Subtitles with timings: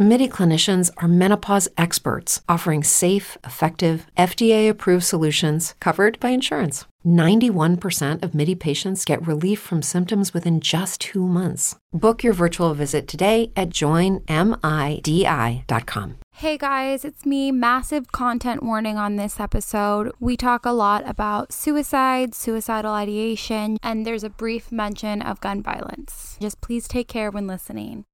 [0.00, 6.84] MIDI clinicians are menopause experts offering safe, effective, FDA approved solutions covered by insurance.
[7.04, 11.74] 91% of MIDI patients get relief from symptoms within just two months.
[11.92, 14.28] Book your virtual visit today at joinmidi.com.
[16.32, 17.50] Hey guys, it's me.
[17.50, 20.12] Massive content warning on this episode.
[20.20, 25.60] We talk a lot about suicide, suicidal ideation, and there's a brief mention of gun
[25.60, 26.36] violence.
[26.40, 28.04] Just please take care when listening.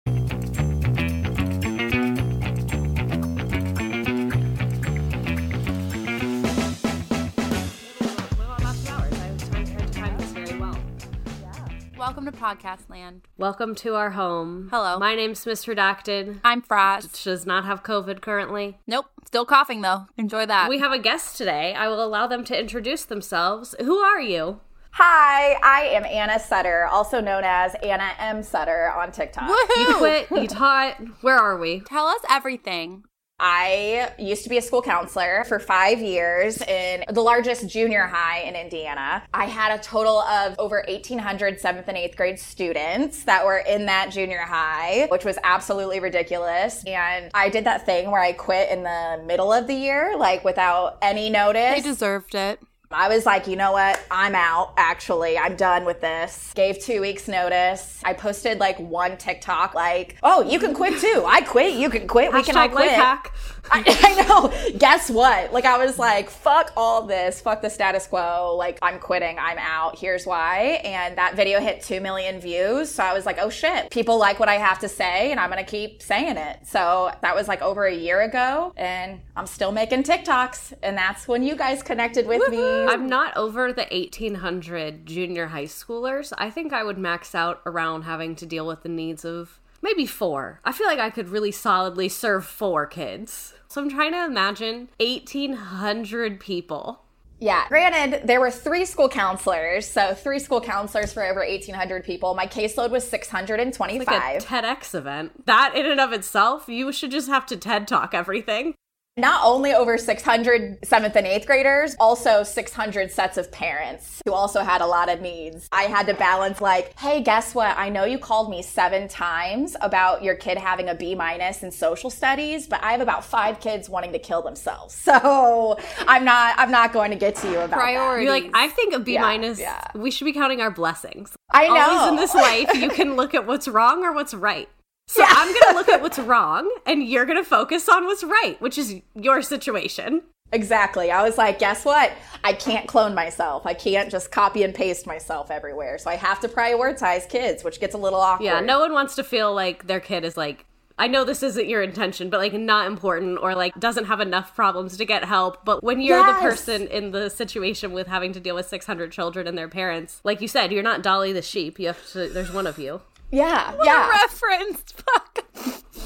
[12.07, 13.23] Welcome to Podcast Land.
[13.39, 14.69] Welcome to our home.
[14.71, 14.99] Hello.
[14.99, 16.39] My name's Miss Redacted.
[16.45, 17.17] I'm Frazz.
[17.17, 18.77] She does not have COVID currently.
[18.87, 20.05] Nope, still coughing though.
[20.19, 20.69] Enjoy that.
[20.69, 21.73] We have a guest today.
[21.73, 23.75] I will allow them to introduce themselves.
[23.81, 24.61] Who are you?
[24.91, 28.43] Hi, I am Anna Sutter, also known as Anna M.
[28.43, 29.49] Sutter on TikTok.
[29.49, 30.99] You quit, you taught.
[31.23, 31.81] Where are we?
[31.81, 33.05] Tell us everything.
[33.41, 38.41] I used to be a school counselor for five years in the largest junior high
[38.41, 39.25] in Indiana.
[39.35, 43.87] I had a total of over 1,800 seventh and eighth grade students that were in
[43.87, 46.85] that junior high, which was absolutely ridiculous.
[46.85, 50.45] And I did that thing where I quit in the middle of the year, like
[50.45, 51.83] without any notice.
[51.83, 52.61] They deserved it.
[52.91, 54.01] I was like, you know what?
[54.11, 55.37] I'm out, actually.
[55.37, 56.53] I'm done with this.
[56.55, 58.01] Gave two weeks' notice.
[58.05, 61.25] I posted like one TikTok, like, oh, you can quit too.
[61.27, 61.75] I quit.
[61.75, 62.33] You can quit.
[62.33, 62.91] We can all quit.
[62.91, 63.35] hack.
[63.71, 64.79] I, I know.
[64.79, 65.53] Guess what?
[65.53, 67.41] Like, I was like, fuck all this.
[67.41, 68.55] Fuck the status quo.
[68.57, 69.39] Like, I'm quitting.
[69.39, 69.99] I'm out.
[69.99, 70.81] Here's why.
[70.85, 72.91] And that video hit 2 million views.
[72.91, 73.91] So I was like, oh shit.
[73.91, 76.61] People like what I have to say, and I'm going to keep saying it.
[76.67, 78.73] So that was like over a year ago.
[78.77, 80.75] And I'm still making TikToks.
[80.83, 82.84] And that's when you guys connected with me.
[82.89, 86.33] I'm not over the 1800 junior high schoolers.
[86.39, 90.07] I think I would max out around having to deal with the needs of maybe
[90.07, 90.61] four.
[90.65, 93.55] I feel like I could really solidly serve four kids.
[93.69, 97.01] So I'm trying to imagine 1800 people.
[97.41, 97.67] Yeah.
[97.69, 102.35] Granted, there were three school counselors, so three school counselors for over 1,800 people.
[102.35, 104.07] My caseload was 625.
[104.07, 105.45] Like a TEDx event.
[105.47, 108.75] That in and of itself, you should just have to TED talk everything.
[109.17, 114.63] Not only over 600 seventh and eighth graders, also 600 sets of parents who also
[114.63, 115.69] had a lot of needs.
[115.71, 117.79] I had to balance like, hey, guess what?
[117.79, 121.71] I know you called me seven times about your kid having a B minus in
[121.71, 124.95] social studies, but I have about five kids wanting to kill themselves.
[125.15, 127.77] So I'm not, I'm not going to get to you about that.
[127.79, 128.25] Priorities.
[128.25, 129.61] You're like, I think a B Yeah, minus.
[129.61, 129.85] yeah.
[129.95, 131.31] We should be counting our blessings.
[131.53, 131.77] I know.
[131.77, 134.69] Always in this life, you can look at what's wrong or what's right.
[135.07, 138.79] So I'm gonna look at what's wrong, and you're gonna focus on what's right, which
[138.79, 140.23] is your situation.
[140.53, 141.11] Exactly.
[141.11, 142.13] I was like, guess what?
[142.45, 143.67] I can't clone myself.
[143.67, 145.99] I can't just copy and paste myself everywhere.
[145.99, 148.45] So I have to prioritize kids, which gets a little awkward.
[148.45, 150.65] Yeah, no one wants to feel like their kid is like.
[150.97, 154.55] I know this isn't your intention, but like not important or like doesn't have enough
[154.55, 155.65] problems to get help.
[155.65, 156.37] But when you're Yes.
[156.41, 160.21] the person in the situation with having to deal with 600 children and their parents,
[160.23, 161.81] like you said, you're not Dolly the sheep.
[161.81, 162.29] You have to.
[162.29, 163.01] There's one of you.
[163.31, 163.75] Yeah.
[163.83, 164.09] yeah.
[164.09, 164.83] reference.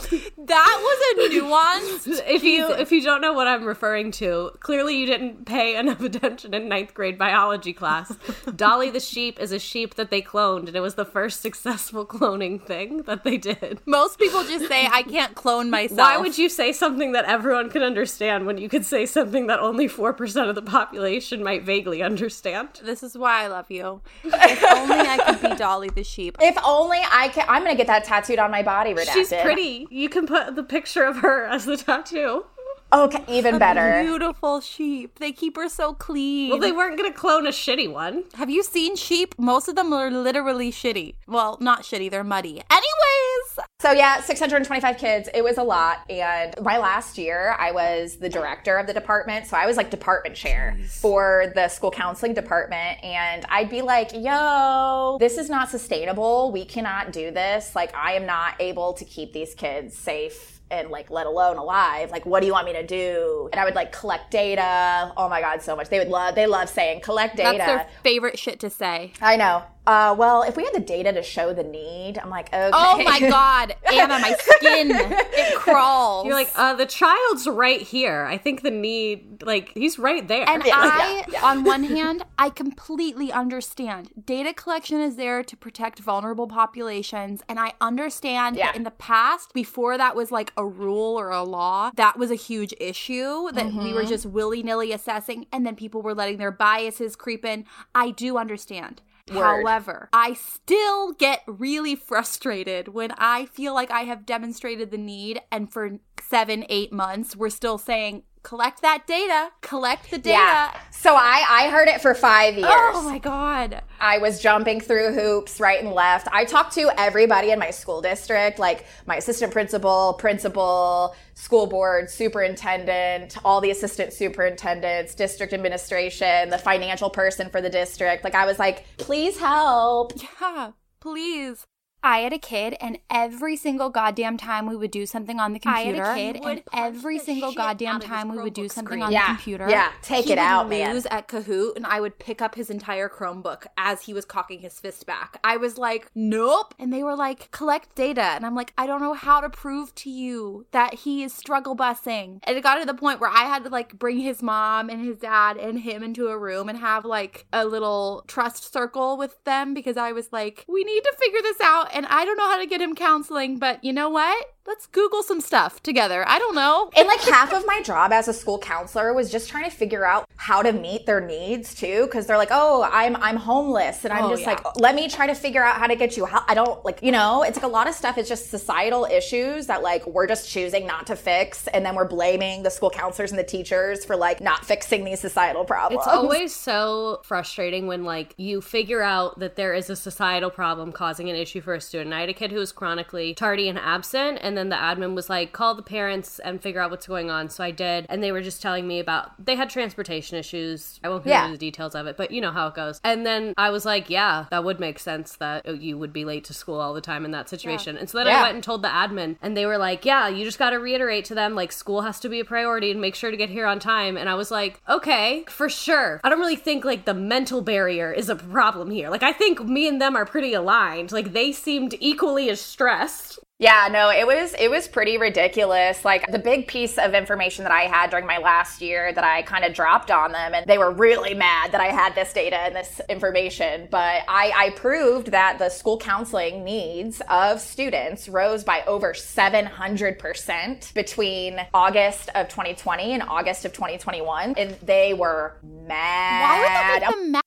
[0.08, 0.46] Fuck.
[0.46, 2.20] that was a nuance.
[2.28, 6.00] If you if you don't know what I'm referring to, clearly you didn't pay enough
[6.08, 8.14] attention in ninth grade biology class.
[8.54, 12.04] Dolly the sheep is a sheep that they cloned, and it was the first successful
[12.06, 13.80] cloning thing that they did.
[13.86, 15.98] Most people just say I can't clone myself.
[15.98, 19.60] Why would you say something that everyone can understand when you could say something that
[19.60, 22.80] only four percent of the population might vaguely understand?
[22.84, 24.00] This is why I love you.
[24.50, 26.36] If only I could be Dolly the sheep.
[26.40, 27.44] If only I can.
[27.48, 29.12] I'm going to get that tattooed on my body, redacted.
[29.12, 29.86] She's pretty.
[29.98, 32.44] You can put the picture of her as the tattoo.
[32.90, 34.02] Okay, even better.
[34.02, 35.18] Beautiful sheep.
[35.18, 36.50] They keep her so clean.
[36.50, 38.24] Well, they weren't gonna clone a shitty one.
[38.34, 39.34] Have you seen sheep?
[39.38, 41.14] Most of them are literally shitty.
[41.26, 42.62] Well, not shitty, they're muddy.
[42.70, 45.28] Anyways, So yeah, 625 kids.
[45.34, 45.98] It was a lot.
[46.10, 49.46] And my last year, I was the director of the department.
[49.46, 53.04] So I was like department chair for the school counseling department.
[53.04, 56.50] And I'd be like, yo, this is not sustainable.
[56.52, 57.76] We cannot do this.
[57.76, 62.10] Like, I am not able to keep these kids safe and like let alone alive
[62.10, 65.28] like what do you want me to do and i would like collect data oh
[65.28, 68.38] my god so much they would love they love saying collect data that's their favorite
[68.38, 69.12] shit to say.
[69.20, 69.62] I know.
[69.88, 72.70] Uh, well, if we had the data to show the need, I'm like, okay.
[72.74, 76.26] Oh my god, Anna, my skin it crawls.
[76.26, 78.24] You're like, uh, the child's right here.
[78.26, 80.46] I think the need, like, he's right there.
[80.46, 81.44] And Yeah, I, yeah, yeah.
[81.46, 84.10] on one hand, I completely understand.
[84.26, 87.40] Data collection is there to protect vulnerable populations.
[87.48, 88.66] And I understand Yeah.
[88.66, 92.30] that in the past, before that was like a rule or a law, that was
[92.30, 95.46] a huge issue that we were just willy nilly assessing.
[95.50, 97.64] And then people were letting their biases creep in.
[97.94, 99.00] I do understand.
[99.30, 99.62] Word.
[99.62, 105.40] However, I still get really frustrated when I feel like I have demonstrated the need,
[105.50, 110.38] and for seven, eight months, we're still saying, collect that data, collect the data.
[110.38, 110.80] yeah.
[110.90, 112.96] So I, I heard it for five oh years.
[112.96, 113.82] Oh my God.
[114.00, 116.28] I was jumping through hoops right and left.
[116.32, 122.10] I talked to everybody in my school district, like my assistant principal, principal, school board,
[122.10, 128.24] superintendent, all the assistant superintendents, district administration, the financial person for the district.
[128.24, 130.12] Like I was like, please help.
[130.40, 131.66] Yeah, please.
[132.02, 135.58] I had a kid, and every single goddamn time we would do something on the
[135.58, 138.68] computer, I had a computer, kid, and and every single goddamn time we would do
[138.68, 139.02] something screen.
[139.02, 140.94] on Yeah, the computer, yeah, take he it would out, man.
[140.94, 144.60] lose at Kahoot, and I would pick up his entire Chromebook as he was cocking
[144.60, 145.38] his fist back.
[145.42, 149.00] I was like, "Nope," and they were like, "Collect data," and I'm like, "I don't
[149.00, 152.86] know how to prove to you that he is struggle busing." And it got to
[152.86, 156.02] the point where I had to like bring his mom and his dad and him
[156.02, 160.32] into a room and have like a little trust circle with them because I was
[160.32, 162.94] like, "We need to figure this out," and I don't know how to get him
[162.94, 164.46] counseling, but you know what?
[164.68, 166.28] Let's Google some stuff together.
[166.28, 166.90] I don't know.
[166.94, 170.04] And like half of my job as a school counselor was just trying to figure
[170.04, 174.12] out how to meet their needs too, because they're like, "Oh, I'm I'm homeless," and
[174.12, 174.50] I'm Oh, just yeah.
[174.50, 177.02] like, "Let me try to figure out how to get you." How I don't like,
[177.02, 180.26] you know, it's like a lot of stuff is just societal issues that like we're
[180.26, 184.04] just choosing not to fix, and then we're blaming the school counselors and the teachers
[184.04, 186.04] for like not fixing these societal problems.
[186.04, 190.92] It's always so frustrating when like you figure out that there is a societal problem
[190.92, 192.12] causing an issue for a student.
[192.12, 195.30] I had a kid who was chronically tardy and absent, and then the admin was
[195.30, 198.32] like, "Call the parents and figure out what's going on." So I did, and they
[198.32, 200.98] were just telling me about they had transportation issues.
[201.04, 201.44] I won't go Yeah.
[201.44, 203.00] into the details of it, but you know how it goes.
[203.04, 206.44] And then I was like, "Yeah, that would make sense that you would be late
[206.44, 208.82] to school all the time in that situation." And so then I went and told
[208.82, 211.70] the admin, and they were like, "Yeah, you just got to reiterate to them like
[211.72, 214.28] school has to be a priority and make sure to get here on time." And
[214.28, 218.28] I was like, "Okay, for sure." I don't really think like the mental barrier is
[218.28, 219.08] a problem here.
[219.10, 221.12] Like I think me and them are pretty aligned.
[221.12, 223.38] Like they seemed equally as stressed.
[223.60, 226.04] Yeah, no, it was it was pretty ridiculous.
[226.04, 229.42] Like the big piece of information that I had during my last year that I
[229.42, 232.56] kind of dropped on them and they were really mad that I had this data
[232.56, 233.88] and this information.
[233.90, 240.94] But I, I proved that the school counseling needs of students rose by over 700%
[240.94, 244.54] between August of 2020 and August of 2021.
[244.56, 246.42] And they were mad.
[246.42, 247.42] Why would that make them mad?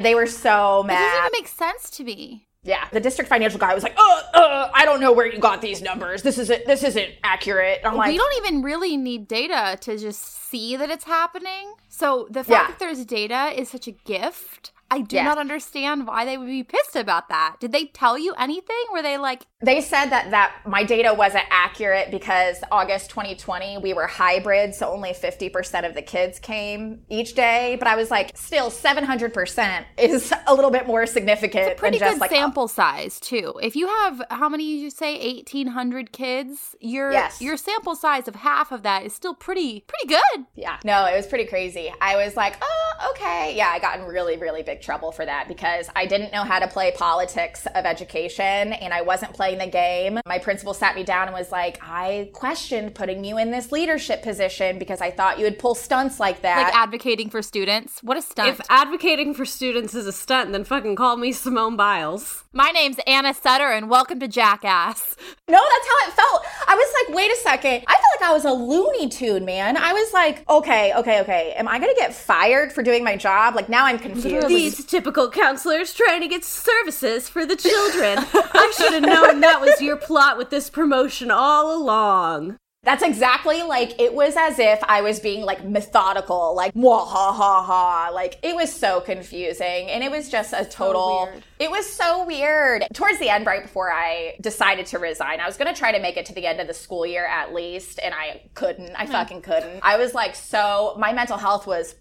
[0.00, 0.94] They were so mad.
[0.94, 2.48] It doesn't even make sense to me.
[2.64, 5.60] Yeah, the district financial guy was like, "Uh, uh, I don't know where you got
[5.60, 6.22] these numbers.
[6.22, 10.22] This isn't this isn't accurate." I'm like, we don't even really need data to just
[10.48, 11.74] see that it's happening.
[11.88, 12.66] So the fact Yeah.
[12.68, 14.70] that there's data is such a gift.
[14.92, 15.24] I do Yeah.
[15.24, 17.56] not understand why they would be pissed about that.
[17.60, 18.76] Did they tell you anything?
[18.92, 23.94] Were they like, They said that that my data wasn't accurate because August 2020 we
[23.94, 27.76] were hybrid, so only 50% of the kids came each day.
[27.78, 32.14] But I was like, still 700% is a little bit more significant pretty than just
[32.16, 33.54] good like sample size too.
[33.62, 37.40] If you have how many did you say 1800 kids, your Yes.
[37.40, 40.44] your sample size of half of that is still pretty pretty good.
[40.54, 41.90] Yeah, no, it was pretty crazy.
[42.00, 43.54] I was like, oh, okay.
[43.56, 46.58] Yeah, I got in really, really big trouble for that because I didn't know how
[46.58, 50.20] to play politics of education and I wasn't playing the game.
[50.26, 54.22] My principal sat me down and was like, I questioned putting you in this leadership
[54.22, 56.64] position because I thought you would pull stunts like that.
[56.64, 58.02] Like advocating for students.
[58.02, 58.48] What a stunt.
[58.48, 62.44] If advocating for students is a stunt, then fucking call me Simone Biles.
[62.52, 65.16] My name's Anna Sutter and welcome to Jackass.
[65.48, 66.44] No, that's how it felt.
[66.66, 67.84] I was like, wait a second.
[67.86, 69.76] I felt like I was a Looney Tune, man.
[69.76, 71.54] I was like, okay, okay, okay.
[71.56, 73.54] Am I going to get fired for doing my job?
[73.54, 74.71] Like, now I'm confused.
[74.72, 78.16] These typical counselors trying to get services for the children.
[78.32, 82.56] I should have known that was your plot with this promotion all along.
[82.84, 87.32] That's exactly like it was as if I was being like methodical, like mwah ha
[87.32, 88.10] ha ha.
[88.12, 91.44] Like it was so confusing and it was just a total weird.
[91.60, 92.84] it was so weird.
[92.92, 96.16] Towards the end, right before I decided to resign, I was gonna try to make
[96.16, 98.88] it to the end of the school year at least, and I couldn't.
[98.88, 98.96] Hmm.
[99.00, 99.78] I fucking couldn't.
[99.84, 101.94] I was like so my mental health was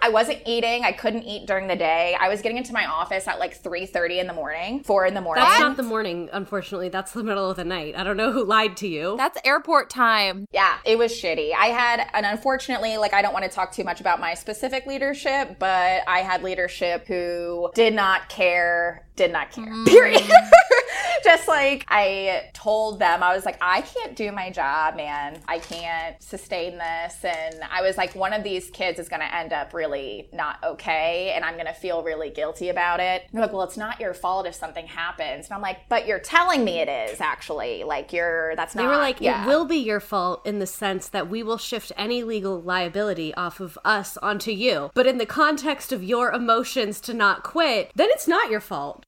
[0.00, 2.16] I wasn't eating, I couldn't eat during the day.
[2.20, 5.20] I was getting into my office at like 3:30 in the morning, four in the
[5.20, 5.42] morning.
[5.42, 6.90] That's not the morning, unfortunately.
[6.90, 7.96] That's the middle of the night.
[7.96, 9.16] I don't know who lied to you.
[9.16, 10.27] That's airport time.
[10.32, 10.46] Time.
[10.52, 11.52] Yeah, it was shitty.
[11.54, 14.86] I had, and unfortunately, like, I don't want to talk too much about my specific
[14.86, 19.66] leadership, but I had leadership who did not care did not care.
[19.66, 19.86] Mm.
[19.86, 20.22] Period.
[21.24, 25.40] Just like I told them, I was like, I can't do my job, man.
[25.48, 27.24] I can't sustain this.
[27.24, 30.62] And I was like, one of these kids is going to end up really not
[30.64, 31.32] okay.
[31.34, 33.22] And I'm going to feel really guilty about it.
[33.22, 35.46] And they're like, well, it's not your fault if something happens.
[35.46, 37.82] And I'm like, but you're telling me it is actually.
[37.82, 38.82] Like, you're, that's not.
[38.82, 39.42] They were like, yeah.
[39.42, 43.34] it will be your fault in the sense that we will shift any legal liability
[43.34, 44.90] off of us onto you.
[44.94, 49.04] But in the context of your emotions to not quit, then it's not your fault.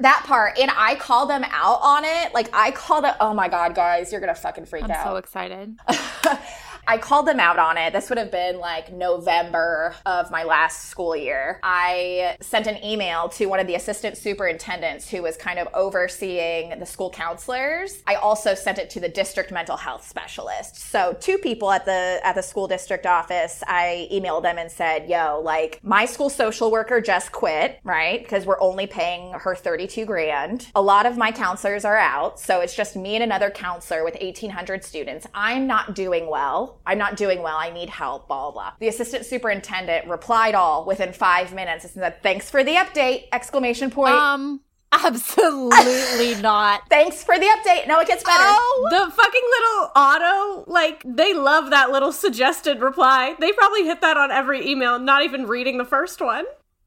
[0.00, 2.32] That part and i call them out on it.
[2.32, 5.04] Like i call them oh my god guys you're gonna fucking freak I'm out.
[5.04, 5.76] so excited
[6.92, 7.94] I called them out on it.
[7.94, 11.58] This would have been like November of my last school year.
[11.62, 16.78] I sent an email to one of the assistant superintendents who was kind of overseeing
[16.78, 18.02] the school counselors.
[18.06, 20.76] I also sent it to the district mental health specialist.
[20.76, 25.08] So two people at the at the school district office, I emailed them and said,
[25.08, 28.22] "Yo, like my school social worker just quit, right?
[28.22, 30.68] Because we're only paying her 32 grand.
[30.74, 34.20] A lot of my counselors are out, so it's just me and another counselor with
[34.20, 35.26] 1800 students.
[35.32, 36.80] I'm not doing well.
[36.86, 37.56] I'm not doing well.
[37.56, 38.72] I need help, blah, blah, blah.
[38.80, 43.90] The assistant superintendent replied all within five minutes and said, thanks for the update, exclamation
[43.90, 44.14] point.
[44.14, 44.60] Um,
[44.92, 46.82] Absolutely not.
[46.90, 47.88] Thanks for the update.
[47.88, 48.42] Now it gets better.
[48.44, 53.34] Oh, the fucking little auto, like, they love that little suggested reply.
[53.40, 56.44] They probably hit that on every email, not even reading the first one.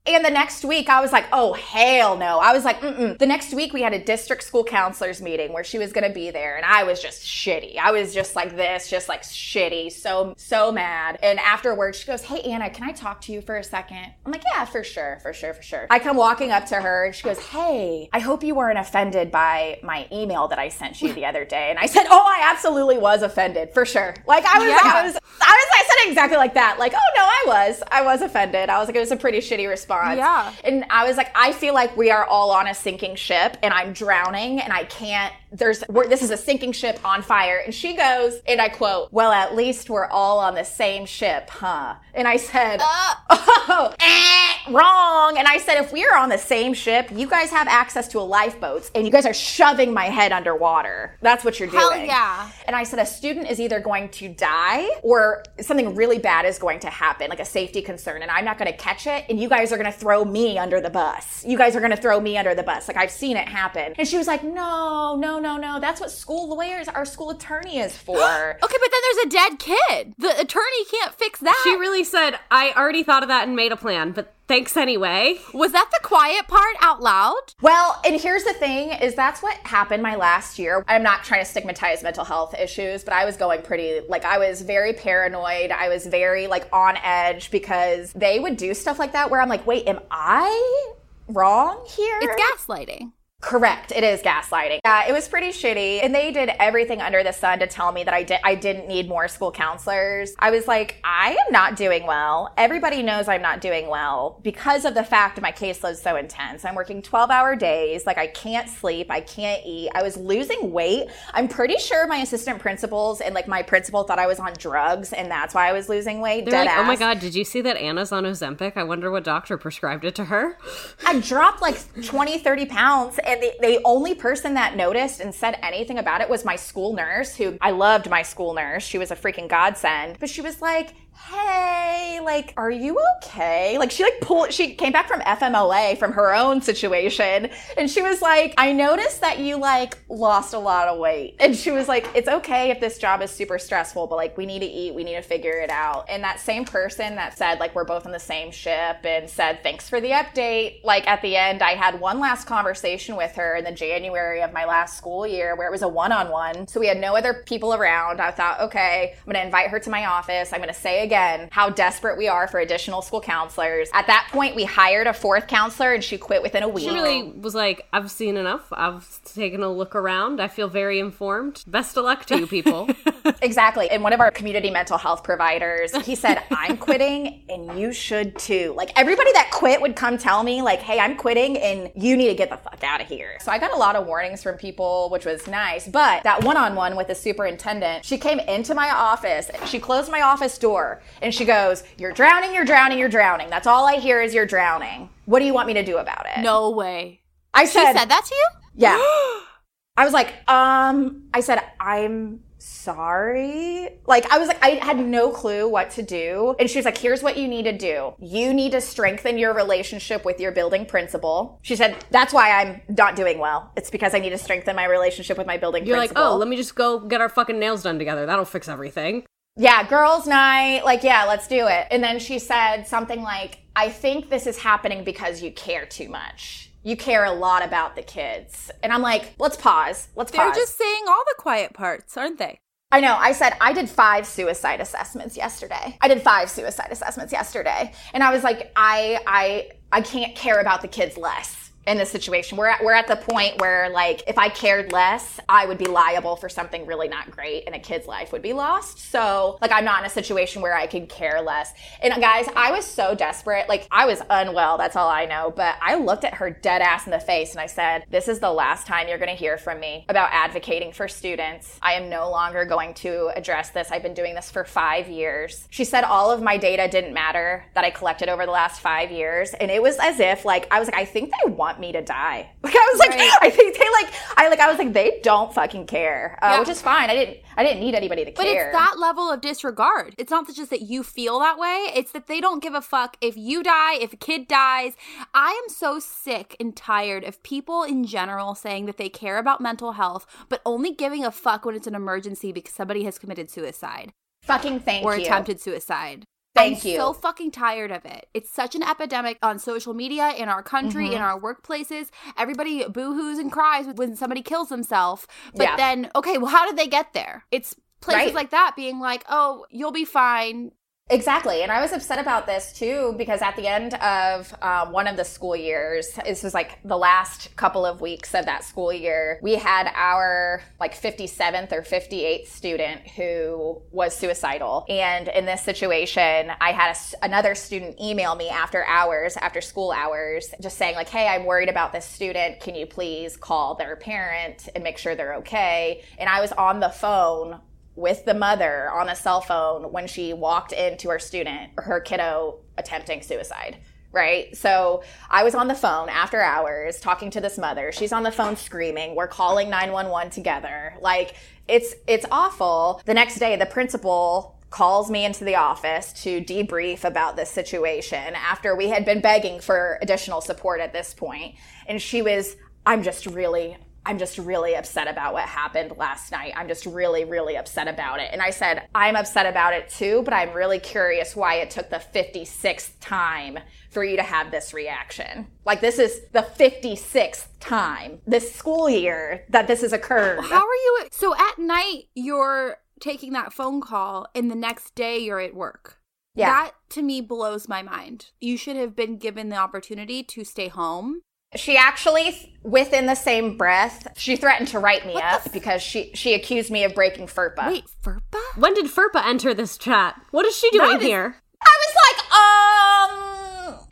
[0.08, 2.38] And the next week, I was like, oh, hell no.
[2.38, 5.64] I was like, mm The next week, we had a district school counselors meeting where
[5.64, 6.58] she was going to be there.
[6.58, 7.78] And I was just shitty.
[7.78, 9.92] I was just like this, just like shitty.
[9.92, 11.18] So, so mad.
[11.24, 14.14] And afterwards, she goes, hey, Anna, can I talk to you for a second?
[14.26, 15.88] I'm like, yeah, for sure, for sure, for sure.
[15.90, 19.32] I come walking up to her and she goes, hey, I hope you weren't offended
[19.32, 21.72] by my email that I sent you the other day.
[21.72, 24.14] And I said, oh, I absolutely was offended, for sure.
[24.28, 24.80] Like, I was, yeah.
[24.84, 26.78] I was, I was, I said exactly like that.
[26.78, 27.82] Like, oh, no, I was.
[27.90, 28.70] I was offended.
[28.70, 30.18] I was like, it was a pretty shitty response response.
[30.18, 30.54] Yeah.
[30.64, 33.74] And I was like, I feel like we are all on a sinking ship and
[33.74, 37.62] I'm drowning and I can't, there's, this is a sinking ship on fire.
[37.64, 41.50] And she goes, and I quote, well, at least we're all on the same ship,
[41.50, 41.96] huh?
[42.14, 43.16] And I said, uh.
[43.30, 45.38] oh, eh, wrong.
[45.38, 48.20] And I said, if we are on the same ship, you guys have access to
[48.20, 51.18] a lifeboat and you guys are shoving my head underwater.
[51.22, 51.82] That's what you're doing.
[51.82, 52.50] Hell yeah.
[52.68, 56.58] And I said, a student is either going to die or something really bad is
[56.58, 59.26] going to happen, like a safety concern, and I'm not going to catch it.
[59.30, 61.46] And you guys are going to throw me under the bus.
[61.46, 62.88] You guys are going to throw me under the bus.
[62.88, 63.94] Like I've seen it happen.
[63.98, 65.74] And she was like, no, no, no, no.
[65.74, 65.80] No.
[65.80, 68.16] That's what school lawyers, our school attorney is for.
[68.16, 70.14] okay, but then there's a dead kid.
[70.18, 71.60] The attorney can't fix that.
[71.64, 75.40] She really said, I already thought of that and made a plan, but thanks anyway.
[75.54, 77.54] Was that the quiet part out loud?
[77.62, 80.84] Well, and here's the thing is that's what happened my last year.
[80.88, 84.38] I'm not trying to stigmatize mental health issues, but I was going pretty like I
[84.38, 85.72] was very paranoid.
[85.72, 89.50] I was very like on edge because they would do stuff like that where I'm
[89.50, 90.94] like, "Wait, am I
[91.28, 93.12] wrong here?" It's gaslighting.
[93.46, 93.92] Correct.
[93.92, 94.80] It is gaslighting.
[94.84, 96.04] Yeah, it was pretty shitty.
[96.04, 98.88] And they did everything under the sun to tell me that I did I didn't
[98.88, 100.34] need more school counselors.
[100.40, 102.54] I was like, I am not doing well.
[102.58, 106.66] Everybody knows I'm not doing well because of the fact my caseload's so intense.
[106.66, 108.08] I'm working 12-hour days.
[108.08, 109.92] Like I can't sleep, I can't eat.
[109.94, 111.10] I was losing weight.
[111.34, 115.14] I'm pretty sure my assistant principals and like my principal thought I was on drugs
[115.14, 116.46] and that's why I was losing weight.
[116.46, 118.76] They're like, "Oh my god, did you see that Anna's on Ozempic?
[118.76, 120.58] I wonder what doctor prescribed it to her."
[121.06, 125.58] I dropped like 20, 30 pounds and the, the only person that noticed and said
[125.64, 128.84] anything about it was my school nurse, who I loved my school nurse.
[128.84, 130.18] She was a freaking godsend.
[130.20, 133.78] But she was like, hey, like, are you okay?
[133.78, 137.50] Like, she like pulled, she came back from FMLA from her own situation.
[137.78, 141.36] And she was like, I noticed that you like lost a lot of weight.
[141.40, 144.46] And she was like, it's okay if this job is super stressful, but like, we
[144.46, 146.06] need to eat, we need to figure it out.
[146.10, 149.64] And that same person that said, like, we're both on the same ship and said,
[149.64, 150.84] thanks for the update.
[150.84, 154.54] Like, at the end, I had one last conversation with her in the January of
[154.54, 156.68] my last school year where it was a one on one.
[156.68, 158.20] So we had no other people around.
[158.20, 160.52] I thought, okay, I'm going to invite her to my office.
[160.52, 163.90] I'm going to say again how desperate we are for additional school counselors.
[163.94, 166.90] At that point, we hired a fourth counselor and she quit within a week.
[166.90, 168.68] She really was like, I've seen enough.
[168.74, 170.42] I've taken a look around.
[170.42, 171.64] I feel very informed.
[171.68, 172.90] Best of luck to you people.
[173.42, 173.90] exactly.
[173.90, 178.38] And one of our community mental health providers, he said, I'm quitting and you should
[178.38, 178.74] too.
[178.76, 182.28] Like everybody that quit would come tell me, like, hey, I'm quitting and you need
[182.28, 183.38] to get the fuck out of here.
[183.42, 185.88] So I got a lot of warnings from people, which was nice.
[185.88, 190.12] But that one on one with the superintendent, she came into my office, she closed
[190.12, 193.50] my office door and she goes, You're drowning, you're drowning, you're drowning.
[193.50, 195.10] That's all I hear is you're drowning.
[195.26, 196.42] What do you want me to do about it?
[196.42, 197.22] No way.
[197.54, 198.48] I said, She said that to you?
[198.76, 198.98] Yeah.
[199.98, 203.90] I was like, um, I said, I'm sorry.
[204.08, 206.56] Like, I was like, I had no clue what to do.
[206.60, 208.14] And she was like, here's what you need to do.
[208.20, 211.60] You need to strengthen your relationship with your building principal.
[211.62, 213.72] She said, that's why I'm not doing well.
[213.78, 216.24] It's because I need to strengthen my relationship with my building You're principal.
[216.24, 218.26] like, oh, let me just go get our fucking nails done together.
[218.26, 219.24] That'll fix everything.
[219.58, 220.84] Yeah, girls' night.
[220.84, 221.88] Like, yeah, let's do it.
[221.92, 226.10] And then she said something like, I think this is happening because you care too
[226.10, 226.72] much.
[226.84, 228.70] You care a lot about the kids.
[228.84, 230.10] And I'm like, let's pause.
[230.16, 230.38] Let's pause.
[230.38, 230.58] They're pause.
[230.58, 232.60] just saying all the quiet parts, aren't they?
[232.92, 233.16] I know.
[233.16, 235.98] I said I did five suicide assessments yesterday.
[236.02, 240.60] I did five suicide assessments yesterday, and I was like, I, I, I can't care
[240.60, 242.58] about the kids less in this situation.
[242.58, 245.86] We're at, we're at the point where like if I cared less, I would be
[245.86, 249.00] liable for something really not great, and a kid's life would be lost.
[249.00, 251.74] So like I'm not in a situation where I could care less.
[252.02, 253.70] And uh, guys, I was so desperate.
[253.70, 254.78] Like I was unwell.
[254.78, 255.54] That's all I know.
[255.56, 258.40] But I looked at her dead ass in the face, and I said, "This is
[258.40, 261.80] the last time you're going to hear from me about advocating for students.
[261.82, 263.92] I am no longer going to address this.
[263.92, 267.66] I've been doing this for five years." She said all of my data didn't matter
[267.74, 270.80] that I collected over the last five years, and it was as if like I
[270.80, 272.50] was like, I think they want me to die.
[272.64, 273.32] Like I was like, Right.
[273.42, 276.60] I think they like, I like, I was like, they don't fucking care, uh, Yeah.
[276.60, 277.10] which is fine.
[277.10, 278.72] I didn't, I didn't need anybody to But care.
[278.74, 280.16] But it's that level of disregard.
[280.18, 283.18] It's not just that you feel that way, it's that they don't give a fuck
[283.22, 284.94] if you die, if a kid dies.
[285.34, 289.62] I am so sick and tired of people in general saying that they care about
[289.62, 293.50] mental health, but only giving a fuck when it's an emergency because somebody has committed
[293.52, 295.24] suicide fucking thank or you.
[295.24, 296.24] attempted suicide.
[296.56, 296.96] Thank I'm you.
[296.98, 298.28] so fucking tired of it.
[298.34, 301.16] It's such an epidemic on social media, in our country, Mm-hmm.
[301.18, 302.10] in our workplaces.
[302.38, 305.28] Everybody boo-hoos and cries when somebody kills themselves.
[305.54, 305.76] But Yeah.
[305.76, 307.44] then, okay, well, how did they get there?
[307.52, 308.36] It's places Right.
[308.36, 310.72] like that being like, oh, you'll be fine.
[311.12, 311.62] Exactly.
[311.62, 315.18] And I was upset about this too because at the end of um, one of
[315.18, 319.40] the school years, this was like the last couple of weeks of that school year,
[319.44, 324.84] we had our like 57th or 58th student who was suicidal.
[324.90, 329.92] And in this situation, I had a another student email me after hours, after school
[329.92, 332.62] hours, just saying like, "Hey, I'm worried about this student.
[332.62, 336.80] Can you please call their parent and make sure they're okay?" And I was on
[336.80, 337.60] the phone
[337.96, 342.60] with the mother on a cell phone when she walked into her student, her kiddo
[342.78, 343.78] attempting suicide.
[344.12, 344.56] Right.
[344.56, 347.92] So I was on the phone after hours talking to this mother.
[347.92, 349.14] She's on the phone screaming.
[349.14, 350.96] We're calling 911 together.
[351.02, 351.36] Like
[351.68, 353.02] it's it's awful.
[353.06, 358.36] The next day the principal calls me into the office to debrief about this situation
[358.36, 361.56] after we had been begging for additional support at this point.
[361.86, 362.56] And she was
[362.86, 363.76] I'm just really
[364.06, 366.54] I'm just really upset about what happened last night.
[366.56, 368.30] I'm just really, really upset about it.
[368.32, 371.90] And I said, I'm upset about it too, but I'm really curious why it took
[371.90, 373.58] the 56th time
[373.90, 375.48] for you to have this reaction.
[375.66, 380.44] Like, this is the 56th time this school year that this has occurred.
[380.44, 381.08] How are you?
[381.12, 385.98] So at night, you're taking that phone call, and the next day, you're at work.
[386.36, 386.50] Yeah.
[386.50, 388.32] That to me blows my mind.
[388.40, 391.22] You should have been given the opportunity to stay home.
[391.56, 395.82] She actually, within the same breath, she threatened to write me What up f- because
[395.82, 397.68] she, she accused me of breaking FERPA.
[397.68, 398.40] Wait, FERPA?
[398.58, 400.20] When did FERPA enter this chat?
[400.32, 401.36] What is she doing That is- here?
[401.62, 401.95] I was like,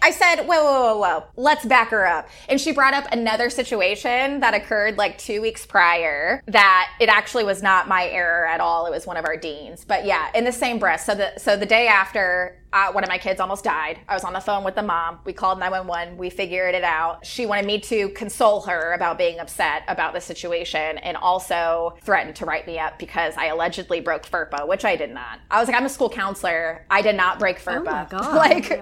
[0.04, 2.28] I said, whoa, whoa, whoa, whoa, let's back her up.
[2.50, 7.46] And she brought up another situation that occurred like two weeks prior that it actually
[7.46, 8.86] was not my error at all.
[8.86, 9.86] It was one of our deans.
[9.86, 11.06] But yeah, in the same breath.
[11.06, 14.00] So the, so the day after, uh, one of my kids almost died.
[14.10, 15.20] I was on the phone with the mom.
[15.24, 16.18] We called 911.
[16.18, 17.26] We figured it out.
[17.26, 22.36] She wanted me to console her about being upset about the situation and also threatened
[22.38, 25.40] to write me up because I allegedly broke FERPA, which I did not.
[25.50, 26.86] I was like, I'm a school counselor.
[26.90, 27.78] I did not break FERPA.
[27.78, 28.36] Oh my God.
[28.36, 28.82] like.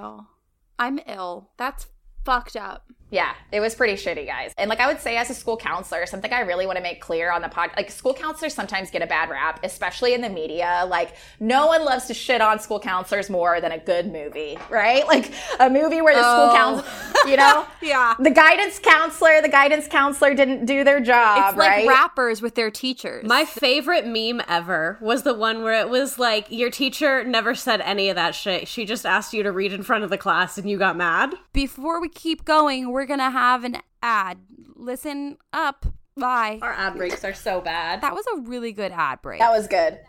[0.82, 1.52] I'm ill.
[1.58, 1.86] That's
[2.26, 2.92] fucked up.
[3.12, 4.54] Yeah, it was pretty shitty, guys.
[4.58, 7.02] And like I would say, as a school counselor, something I really want to make
[7.02, 10.30] clear on the pod, like school counselors sometimes get a bad rap, especially in the
[10.30, 10.86] media.
[10.88, 15.06] Like no one loves to shit on school counselors more than a good movie, right?
[15.08, 16.48] Like a movie where the Oh.
[16.48, 18.16] school counselor, you know, Yeah.
[18.18, 22.72] the guidance counselor, the guidance counselor didn't do their job, It's like rappers with their
[22.72, 23.26] teachers.
[23.28, 27.82] My favorite meme ever was the one where it was like, your teacher never said
[27.82, 28.70] any of that shit.
[28.70, 31.34] She just asked you to read in front of the class and you got mad.
[31.52, 34.40] Before we keep going, we're going to have an ad.
[34.76, 35.86] Listen up.
[36.18, 36.60] Bye.
[36.62, 38.02] Our ad breaks are so bad.
[38.02, 39.40] That was a really good ad break.
[39.40, 40.00] That was good.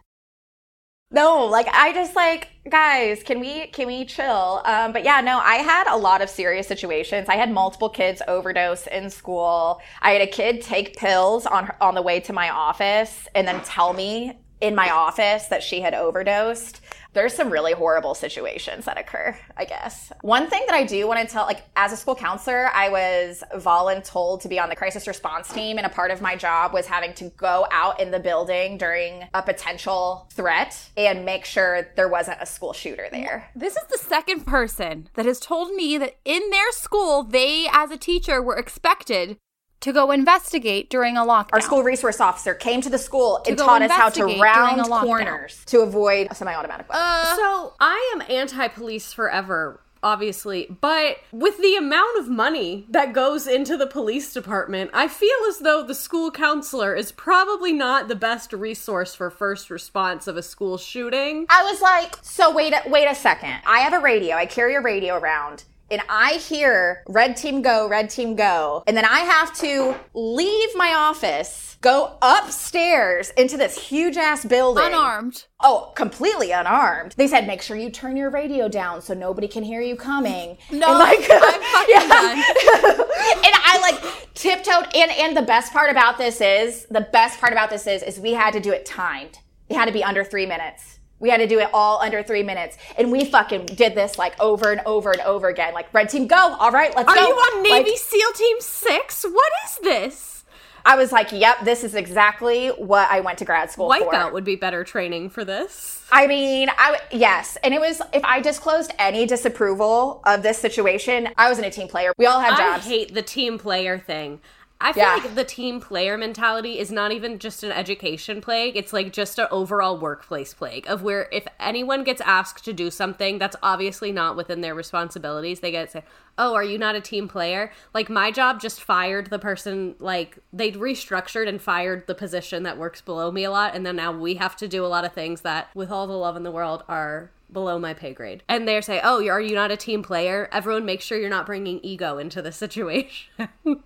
[1.12, 4.62] No, like I just like guys, can we can we chill?
[4.64, 7.28] Um, but yeah, no, I had a lot of serious situations.
[7.28, 9.82] I had multiple kids overdose in school.
[10.00, 13.60] I had a kid take pills on on the way to my office and then
[13.62, 16.80] tell me in my office that she had overdosed
[17.14, 20.12] there's some really horrible situations that occur, I guess.
[20.22, 23.44] One thing that I do want to tell, like, as a school counselor, I was
[23.54, 26.86] voluntold to be on the crisis response team, and a part of my job was
[26.86, 32.08] having to go out in the building during a potential threat and make sure there
[32.08, 33.50] wasn't a school shooter there.
[33.54, 37.90] This is the second person that has told me that in their school, they, as
[37.90, 39.36] a teacher, were expected
[39.82, 41.50] to go investigate during a lockdown.
[41.52, 45.62] Our school resource officer came to the school and taught us how to round corners
[45.66, 47.04] to avoid a semi-automatic weapon.
[47.04, 50.66] Uh, so I am anti-police forever obviously.
[50.80, 55.58] But with the amount of money that goes into the police department, I feel as
[55.58, 60.42] though the school counselor is probably not the best resource for first response of a
[60.42, 61.46] school shooting.
[61.48, 63.60] I was like, so wait a, wait a second.
[63.66, 64.36] I have a radio.
[64.36, 68.96] I carry a radio around and I hear red team go, red team go, and
[68.96, 74.84] then I have to leave my office, go upstairs into this huge ass building.
[74.84, 75.44] Unarmed.
[75.60, 77.12] Oh, completely unarmed.
[77.18, 80.56] They said, make sure you turn your radio down so nobody can hear you coming.
[80.70, 82.08] No, and like, I'm fucking yeah.
[82.08, 82.38] done.
[82.38, 84.94] and I like tiptoed.
[84.94, 88.18] And and the best part about this is the best part about this is is
[88.18, 89.38] we had to do it timed.
[89.68, 90.98] It had to be under three minutes.
[91.22, 92.76] We had to do it all under three minutes.
[92.98, 95.72] And we fucking did this like over and over and over again.
[95.72, 96.36] Like, red team, go.
[96.36, 97.20] All right, let's Are go.
[97.20, 99.22] Are you on Navy like, SEAL Team 6?
[99.22, 100.44] What is this?
[100.84, 104.12] I was like, yep, this is exactly what I went to grad school Wipeout for.
[104.12, 106.04] Wipeout would be better training for this.
[106.10, 111.28] I mean, I yes, and it was if I disclosed any disapproval of this situation,
[111.38, 112.12] I wasn't a team player.
[112.18, 112.84] We all had jobs.
[112.84, 114.40] I hate the team player thing.
[114.82, 115.14] I feel yeah.
[115.14, 118.76] like the team player mentality is not even just an education plague.
[118.76, 122.90] It's like just an overall workplace plague of where if anyone gets asked to do
[122.90, 126.02] something that's obviously not within their responsibilities, they get say,
[126.36, 127.70] Oh, are you not a team player?
[127.94, 132.76] Like my job just fired the person, like they'd restructured and fired the position that
[132.76, 133.76] works below me a lot.
[133.76, 136.14] And then now we have to do a lot of things that, with all the
[136.14, 138.42] love in the world, are below my pay grade.
[138.48, 141.46] And they say, "Oh, are you not a team player?" Everyone make sure you're not
[141.46, 143.48] bringing ego into the situation.
[143.64, 143.78] and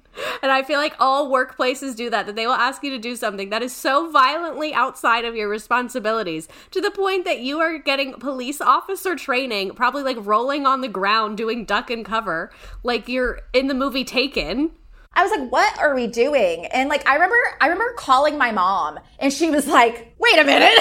[0.43, 3.51] I feel like all workplaces do that that they will ask you to do something
[3.51, 8.15] that is so violently outside of your responsibilities to the point that you are getting
[8.15, 12.51] police officer training, probably like rolling on the ground doing duck and cover
[12.83, 14.71] like you're in the movie Taken.
[15.17, 16.67] I was like, what are we doing?
[16.67, 20.45] And like, I remember, I remember calling my mom and she was like, wait a
[20.45, 20.79] minute.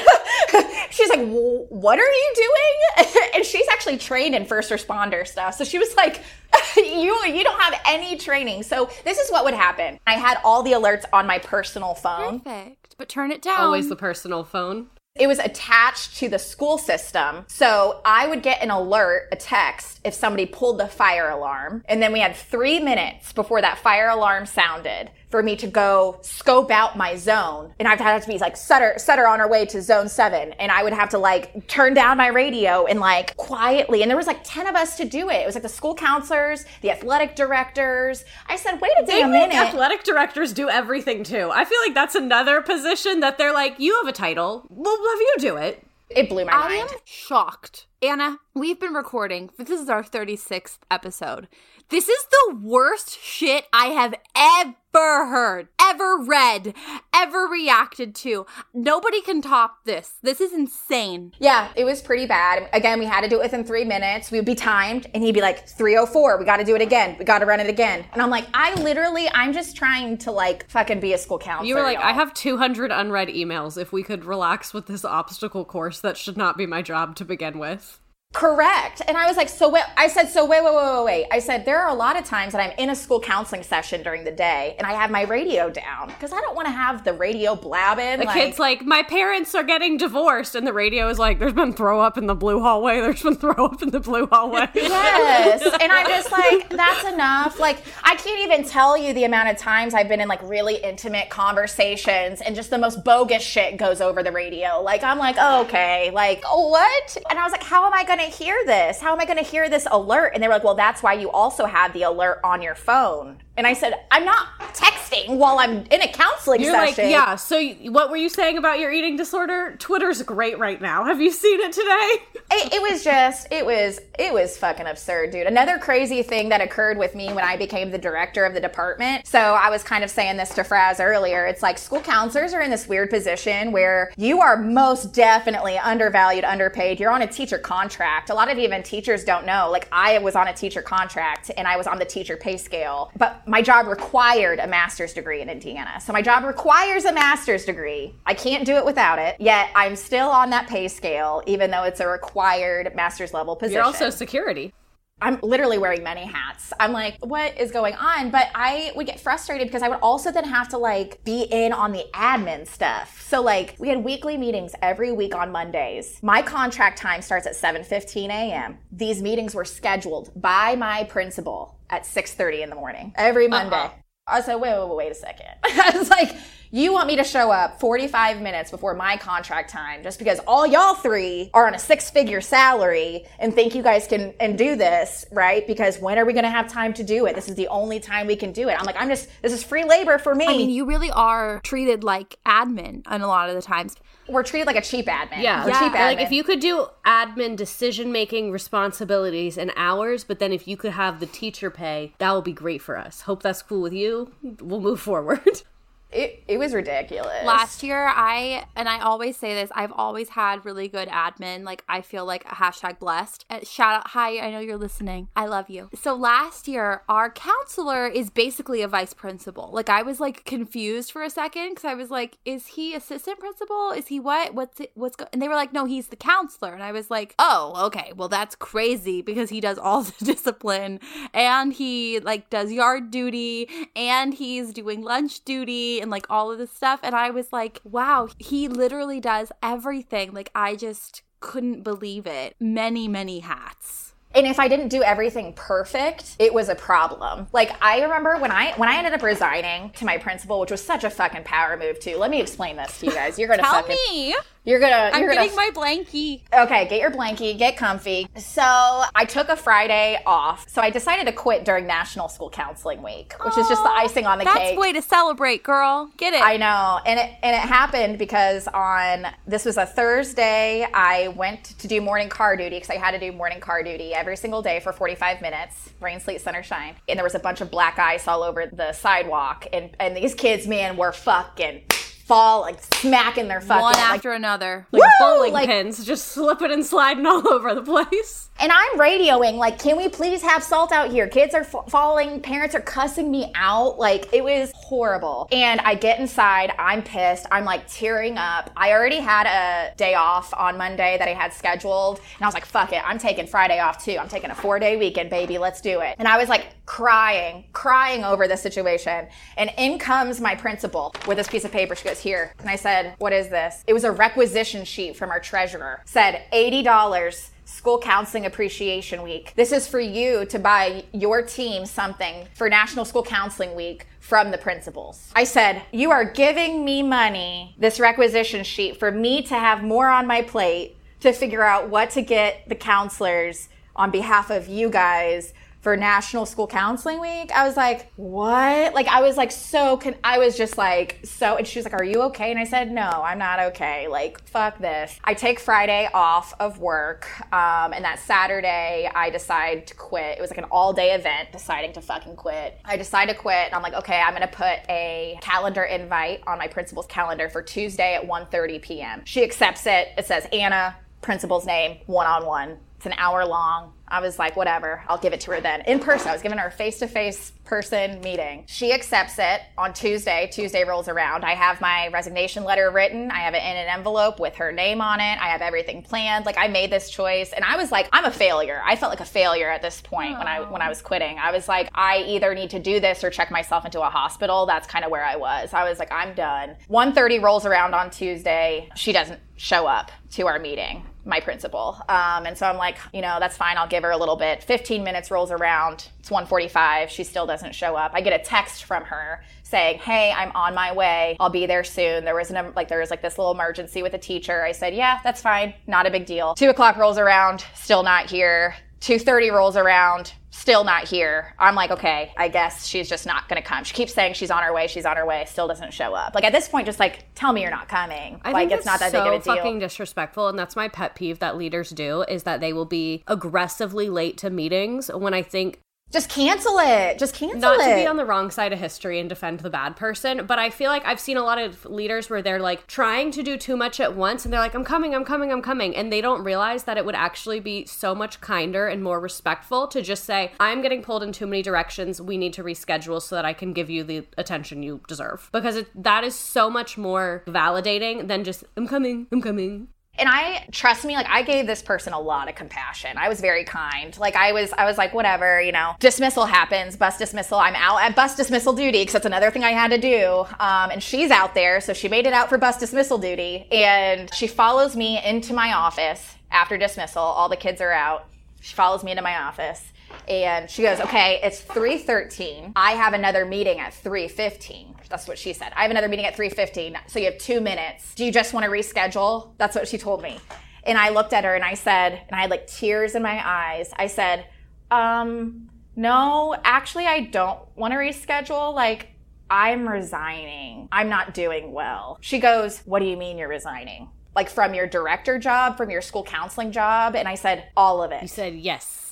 [0.92, 3.16] she's like, what are you doing?
[3.36, 5.56] and she's actually trained in first responder stuff.
[5.56, 6.22] So she was like,
[6.76, 8.64] you, you don't have any training.
[8.64, 10.00] So this is what would happen.
[10.06, 12.42] I had all the alerts on my personal phone.
[12.42, 12.96] Perfect.
[12.98, 13.62] But turn it down.
[13.62, 14.88] Always the personal phone.
[15.18, 17.46] It was attached to the school system.
[17.48, 21.86] So I would get an alert, a text, if somebody pulled the fire alarm.
[21.88, 26.18] And then we had three minutes before that fire alarm sounded for me to go
[26.22, 27.74] scope out my zone.
[27.78, 30.54] And I've had to be like, Sutter, Sutter on our way to zone seven.
[30.54, 34.02] And I would have to like turn down my radio and like quietly.
[34.02, 35.42] And there was like 10 of us to do it.
[35.42, 38.24] It was like the school counselors, the athletic directors.
[38.48, 39.58] I said, wait a damn minute.
[39.58, 41.52] Athletic directors do everything too.
[41.52, 44.66] I feel like that's another position that they're like, you have a title.
[44.70, 45.86] We'll have you do it.
[46.10, 46.72] It blew my I mind.
[46.90, 47.88] I am shocked.
[48.02, 49.50] Anna, we've been recording.
[49.58, 51.48] This is our 36th episode.
[51.90, 56.74] This is the worst shit I have ever heard, ever read,
[57.14, 58.46] ever reacted to.
[58.74, 60.14] Nobody can top this.
[60.22, 61.34] This is insane.
[61.40, 62.70] Yeah, it was pretty bad.
[62.74, 64.32] Again, we had to do it within three minutes.
[64.32, 67.16] We would be timed, and he'd be like, 304, we got to do it again.
[67.18, 68.06] We got to run it again.
[68.14, 71.68] And I'm like, I literally, I'm just trying to like fucking be a school counselor.
[71.68, 72.08] You were like, y'all.
[72.08, 73.80] I have 200 unread emails.
[73.80, 77.26] If we could relax with this obstacle course, that should not be my job to
[77.26, 78.00] begin with.
[78.36, 79.02] Correct.
[79.08, 81.28] And I was like, so wait, I said, so wait, wait, wait, wait, wait.
[81.32, 84.04] I said, there are a lot of times that I'm in a school counseling session
[84.04, 87.06] during the day and I have my radio down because I don't want to have
[87.06, 88.20] the radio blabbing.
[88.20, 90.54] The like, kid's like, my parents are getting divorced.
[90.54, 93.00] And the radio is like, there's been throw up in the blue hallway.
[93.00, 94.68] There's been throw up in the blue hallway.
[94.76, 95.62] yes.
[95.80, 97.58] And I'm just like, that's enough.
[97.58, 100.76] Like, I can't even tell you the amount of times I've been in like really
[100.76, 104.82] intimate conversations and just the most bogus shit goes over the radio.
[104.82, 107.18] Like, I'm like, oh, okay, like, what?
[107.30, 109.00] And I was like, how am I going to hear this?
[109.00, 110.32] How am I going to hear this alert?
[110.34, 113.38] And they were like, well, that's why you also have the alert on your phone.
[113.58, 117.06] And I said, I'm not texting while I'm in a counseling You're session.
[117.06, 117.36] like, yeah.
[117.36, 119.76] So what were you saying about your eating disorder?
[119.80, 121.06] Twitter's great right now.
[121.06, 122.26] Have you seen it today?
[122.52, 125.48] It, it, was just, it was, it was fucking absurd, dude.
[125.48, 129.26] Another crazy thing that occurred with me when I became the director of the department.
[129.26, 131.48] So I was kind of saying this to Frazz earlier.
[131.48, 136.46] It's like school counselors are in this weird position where you are most definitely undervalued,
[136.46, 137.00] underpaid.
[137.00, 138.30] You're on a teacher contract.
[138.30, 139.70] A lot of even teachers don't know.
[139.72, 143.12] Like I was on a teacher contract and I was on the teacher pay scale,
[143.18, 146.00] but my job required a master's degree in Indiana.
[146.00, 148.16] So my job requires a master's degree.
[148.26, 149.36] I can't do it without it.
[149.40, 153.76] Yet I'm still on that pay scale, even though it's a required master's level position.
[153.76, 154.74] You're also security.
[155.22, 156.74] I'm literally wearing many hats.
[156.78, 158.32] I'm like, what is going on?
[158.32, 161.72] But I would get frustrated because I would also then have to like be in
[161.72, 163.22] on the admin stuff.
[163.26, 166.20] So like we had weekly meetings every week on Mondays.
[166.22, 168.78] My contract time starts at 7:15 a.m.
[168.92, 173.50] These meetings were scheduled by my principal at 6:30 in the morning every uh-uh.
[173.50, 173.76] Monday.
[173.76, 173.92] Uh-uh.
[174.28, 175.52] I said, wait, wait, wait, wait a second.
[175.64, 176.36] I was like,
[176.72, 180.66] you want me to show up 45 minutes before my contract time just because all
[180.66, 184.76] y'all three are on a six figure salary and think you guys can and do
[184.76, 185.66] this, right?
[185.68, 187.36] Because when are we going to have time to do it?
[187.36, 188.74] This is the only time we can do it.
[188.80, 190.48] I'm like, I'm just, this is free labor for me.
[190.48, 193.96] I mean, you really are treated like admin and a lot of the times.
[194.28, 195.42] We're treated like a cheap admin.
[195.42, 195.68] Yeah.
[195.68, 195.80] Yeah.
[195.80, 196.06] cheap admin.
[196.06, 200.78] Like if you could do admin decision making responsibilities and hours, but then if you
[200.78, 203.22] could have the teacher pay, that would be great for us.
[203.22, 204.32] Hope that's cool with you.
[204.42, 205.62] We'll move forward.
[206.16, 207.44] it, it was ridiculous.
[207.44, 211.64] Last year, I, and I always say this, I've always had really good admin.
[211.64, 213.46] Like, I feel like a hashtag blessed.
[213.50, 215.28] Uh, shout out, hi, I know you're listening.
[215.36, 215.90] I love you.
[215.94, 219.70] So last year, our counselor is basically a vice principal.
[219.74, 223.40] Like, I was like confused for a second because I was like, is he assistant
[223.40, 223.92] principal?
[223.92, 224.54] Is he what?
[224.54, 224.92] What's it?
[224.96, 225.28] What's go-?
[225.34, 226.74] And they were like, no, he's the counselor.
[226.74, 228.14] And I was like, oh, okay.
[228.16, 231.02] Well, that's crazy because he does all the discipline
[231.34, 236.60] and he like does yard duty and he's doing lunch duty and like all of
[236.60, 237.00] this stuff.
[237.02, 240.34] And I was like, wow, he literally does everything.
[240.34, 242.56] Like, I just couldn't believe it.
[242.60, 244.14] Many, many hats.
[244.36, 247.48] And if I didn't do everything perfect, it was a problem.
[247.54, 250.84] Like I remember when I when I ended up resigning to my principal, which was
[250.84, 252.18] such a fucking power move too.
[252.18, 253.40] Let me explain this to you guys.
[253.40, 254.36] You're gonna Tell fucking, me.
[254.66, 255.12] You're gonna.
[255.14, 256.42] I'm you're getting gonna, my blankie.
[256.52, 258.28] Okay, get your blankie, get comfy.
[258.36, 260.68] So I took a Friday off.
[260.68, 264.26] So I decided to quit during National School Counseling Week, which is just the icing
[264.26, 264.54] on the cake.
[264.56, 266.10] That's way to celebrate, girl.
[266.18, 266.42] Get it.
[266.42, 270.88] I know, and it and it happened because on this was a Thursday.
[270.92, 274.16] I went to do morning car duty because I had to do morning car duty
[274.16, 276.96] every single day for 45 minutes, rain, sleet, sun, or shine.
[277.08, 280.34] And there was a bunch of black ice all over the sidewalk, and and these
[280.34, 281.84] kids, man, were fucking
[282.26, 284.88] fall like smacking their fucking one like, after another.
[284.92, 285.10] Like Woo!
[285.20, 288.50] bowling Like- pins, just slipping and sliding all over the place.
[288.58, 291.28] And I'm radioing, like, can we please have salt out here?
[291.28, 294.00] Kids are f- falling, parents are cussing me out.
[294.00, 295.50] Like, it was horrible.
[295.52, 298.72] And I get inside, I'm pissed, I'm like tearing up.
[298.78, 302.20] I already had a day off on Monday that I had scheduled.
[302.38, 304.18] And I was like, fuck it, I'm taking Friday off too.
[304.18, 306.16] I'm taking a four day weekend, baby, let's do it.
[306.18, 309.28] And I was like crying, crying over the situation.
[309.58, 311.94] And in comes my principal with this piece of paper.
[311.94, 312.54] She goes, here.
[312.60, 313.84] And I said, what is this?
[313.88, 316.02] It was a requisition sheet from our treasurer.
[316.06, 319.54] Said $80 School Counseling Appreciation Week.
[319.56, 324.52] This is for you to buy your team something for National School Counseling Week from
[324.52, 325.32] the principals.
[325.36, 330.08] I said, You are giving me money, this requisition sheet, for me to have more
[330.08, 334.90] on my plate to figure out what to get the counselors on behalf of you
[334.90, 335.54] guys
[335.86, 337.52] for National School Counseling Week.
[337.52, 338.96] I was like, what?
[338.96, 341.94] Like, I was like, so, con- I was just like, so, and she was like,
[341.94, 342.50] are you okay?
[342.50, 344.08] And I said, no, I'm not okay.
[344.08, 345.20] Like, fuck this.
[345.24, 347.28] I take Friday off of work.
[347.54, 350.40] Um, and that Saturday, I decide to quit.
[350.40, 352.80] It was like an all day event, deciding to fucking quit.
[352.84, 353.68] I decide to quit.
[353.68, 357.48] And I'm like, okay, I'm going to put a calendar invite on my principal's calendar
[357.48, 359.22] for Tuesday at 1.30 p.m.
[359.26, 360.08] She accepts it.
[360.18, 362.80] It says, Anna, principal's name, one on one.
[362.98, 363.94] It's an hour long.
[364.08, 365.82] I was like, whatever, I'll give it to her then.
[365.82, 368.64] In person, I was giving her a face to face person meeting.
[368.68, 370.50] She accepts it on Tuesday.
[370.52, 371.44] Tuesday rolls around.
[371.44, 373.32] I have my resignation letter written.
[373.32, 375.40] I have it in an envelope with her name on it.
[375.42, 376.46] I have everything planned.
[376.46, 378.82] Like I made this choice and I was like, I'm a failure.
[378.86, 381.40] I felt like a failure at this point when I when I was quitting.
[381.40, 384.66] I was like, I either need to do this or check myself into a hospital.
[384.66, 385.74] That's kind of where I was.
[385.74, 386.76] I was like, I'm done.
[386.90, 388.90] 1:30 rolls around on Tuesday.
[388.96, 392.00] She doesn't show up to our meeting my principal.
[392.08, 393.78] Um, and so I'm like, you know, that's fine.
[393.78, 394.64] I'll give her a little bit.
[394.64, 396.08] 15 minutes rolls around.
[396.20, 397.10] It's 1:45.
[397.10, 398.12] She still doesn't show up.
[398.14, 401.36] I get a text from her saying, "Hey, I'm on my way.
[401.40, 404.14] I'll be there soon." There was an like there was like this little emergency with
[404.14, 404.64] a teacher.
[404.64, 405.74] I said, "Yeah, that's fine.
[405.88, 407.66] Not a big deal." Two o'clock rolls around.
[407.74, 408.76] Still not here.
[409.06, 410.34] 2:30 rolls around.
[410.50, 411.54] Still not here.
[411.60, 413.84] I'm like, okay, I guess she's just not gonna come.
[413.84, 416.34] She keeps saying she's on her way, she's on her way, still doesn't show up.
[416.34, 418.42] Like at this point, just like tell me you're not coming.
[418.44, 419.56] I like think it's not that so big of a deal.
[419.58, 423.24] fucking disrespectful, and that's my pet peeve that leaders do is that they will be
[423.28, 425.82] aggressively late to meetings when I think
[426.16, 427.20] Just cancel it.
[427.20, 427.80] Just cancel Not it.
[427.80, 430.58] Not to be on the wrong side of history and defend the bad person, but
[430.58, 433.58] I feel like I've seen a lot of leaders where they're like trying to do
[433.58, 435.94] too much at once and they're like, I'm coming, I'm coming, I'm coming.
[435.94, 439.88] And they don't realize that it would actually be so much kinder and more respectful
[439.90, 442.22] to just say, I'm getting pulled in too many directions.
[442.22, 445.50] We need to reschedule so that I can give you the attention you deserve.
[445.52, 449.90] Because it, that is so much more validating than just, I'm coming, I'm coming.
[450.18, 453.18] And I trust me, like I gave this person a lot of compassion.
[453.18, 454.18] I was very kind.
[454.18, 457.58] Like I was, I was like, whatever, you know, dismissal happens, bus dismissal.
[457.58, 460.46] I'm out at bus dismissal duty because that's another thing I had to do.
[460.60, 464.34] Um, and she's out there, so she made it out for bus dismissal duty, and
[464.34, 467.22] she follows me into my office after dismissal.
[467.22, 468.28] All the kids are out.
[468.62, 469.92] She follows me into my office.
[470.28, 472.74] And she goes, okay, it's 3.13.
[472.76, 475.08] I have another meeting at 3.15.
[475.10, 475.72] That's what she said.
[475.76, 476.98] I have another meeting at 3.15.
[477.08, 478.16] So you have two minutes.
[478.16, 479.52] Do you just want to reschedule?
[479.58, 480.40] That's what she told me.
[480.84, 483.42] And I looked at her and I said, and I had like tears in my
[483.48, 483.92] eyes.
[483.98, 484.46] I said,
[484.92, 488.74] um, no, actually, I don't want to reschedule.
[488.74, 489.10] Like,
[489.50, 490.90] I'm resigning.
[490.92, 492.18] I'm not doing well.
[492.22, 494.10] She goes, What do you mean you're resigning?
[494.36, 497.16] Like from your director job, from your school counseling job?
[497.16, 499.05] And I said, All of it You said yes.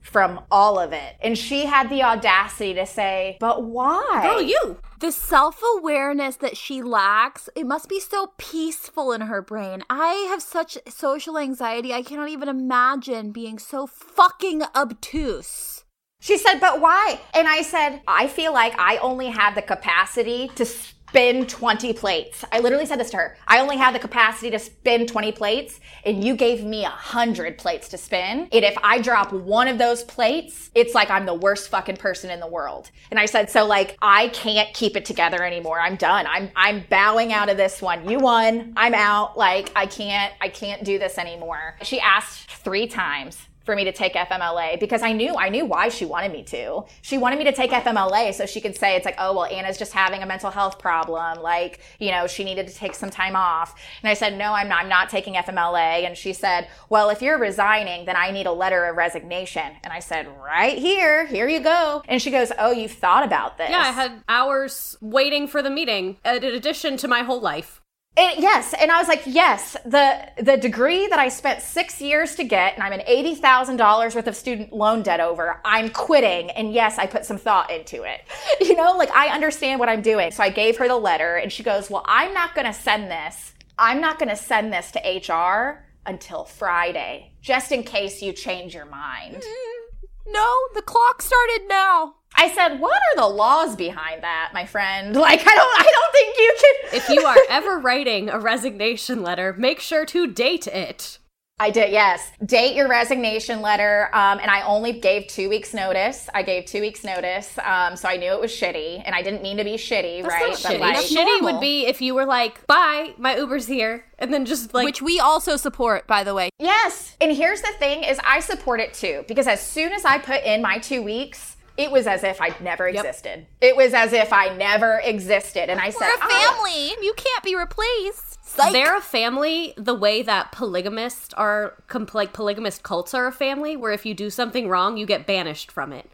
[0.00, 1.16] From all of it.
[1.20, 4.20] And she had the audacity to say, But why?
[4.22, 4.78] Girl, you.
[5.00, 9.82] The self awareness that she lacks, it must be so peaceful in her brain.
[9.88, 15.84] I have such social anxiety, I cannot even imagine being so fucking obtuse.
[16.20, 17.20] She said, But why?
[17.34, 20.66] And I said, I feel like I only have the capacity to
[21.08, 22.44] spin 20 plates.
[22.52, 23.36] I literally said this to her.
[23.46, 27.56] I only have the capacity to spin 20 plates, and you gave me a 100
[27.56, 28.48] plates to spin.
[28.52, 32.30] And if I drop one of those plates, it's like I'm the worst fucking person
[32.30, 32.90] in the world.
[33.10, 35.80] And I said, So, like, I can't keep it together anymore.
[35.80, 36.26] I'm done.
[36.26, 38.08] I'm, I'm bowing out of this one.
[38.08, 38.74] You won.
[38.76, 39.38] I'm out.
[39.38, 41.76] Like, I can't, I can't do this anymore.
[41.82, 45.90] She asked three times for me to take FMLA because I knew I knew why
[45.90, 46.84] she wanted me to.
[47.02, 49.76] She wanted me to take FMLA so she could say it's like, oh well, Anna's
[49.76, 53.36] just having a mental health problem, like you know she needed to take some time
[53.36, 53.78] off.
[54.02, 54.78] And I said, no, I'm not.
[54.84, 56.06] I'm not taking FMLA.
[56.06, 59.70] And she said, well, if you're resigning, then I need a letter of resignation.
[59.84, 62.02] And I said, right here, here you go.
[62.08, 63.68] And she goes, oh, you've thought about this?
[63.68, 67.82] Yeah, I had hours waiting for the meeting in addition to my whole life.
[68.20, 72.34] It, yes, and I was like, yes, the the degree that I spent six years
[72.34, 75.60] to get, and I'm an eighty thousand dollars worth of student loan debt over.
[75.64, 78.22] I'm quitting, and yes, I put some thought into it.
[78.60, 80.32] You know, like I understand what I'm doing.
[80.32, 83.08] So I gave her the letter, and she goes, "Well, I'm not going to send
[83.08, 83.54] this.
[83.78, 88.74] I'm not going to send this to HR until Friday, just in case you change
[88.74, 90.32] your mind." Mm-hmm.
[90.32, 92.16] No, the clock started now.
[92.36, 95.14] I said, "What are the laws behind that, my friend?
[95.28, 99.22] Like, I don't, I don't think you can." If you are ever writing a resignation
[99.22, 101.18] letter, make sure to date it.
[101.60, 102.30] I did, yes.
[102.46, 104.10] Date your resignation letter.
[104.12, 106.28] Um, and I only gave two weeks notice.
[106.32, 107.58] I gave two weeks notice.
[107.58, 110.32] Um, so I knew it was shitty and I didn't mean to be shitty, That's
[110.32, 110.48] right?
[110.50, 110.78] not shitty.
[110.78, 111.54] That's shitty normal.
[111.54, 115.02] would be if you were like, "Bye, my Uber's here," and then just like, Which
[115.02, 116.48] we also support, by the way.
[116.60, 117.16] yes.
[117.20, 120.44] And here's the thing is I support it too, because as soon as I put
[120.44, 123.46] in my two weeks, it was as if I'd never existed.
[123.62, 125.70] It was as if I never existed.
[125.70, 127.04] And I said, We're a "Oh." family.
[127.06, 128.44] You can't be replaced.
[128.44, 128.72] Psych.
[128.72, 131.74] they're a family the way that polygamists are,
[132.14, 135.70] like polygamist cults are a family, where if you do something wrong, you get banished
[135.70, 136.10] from it.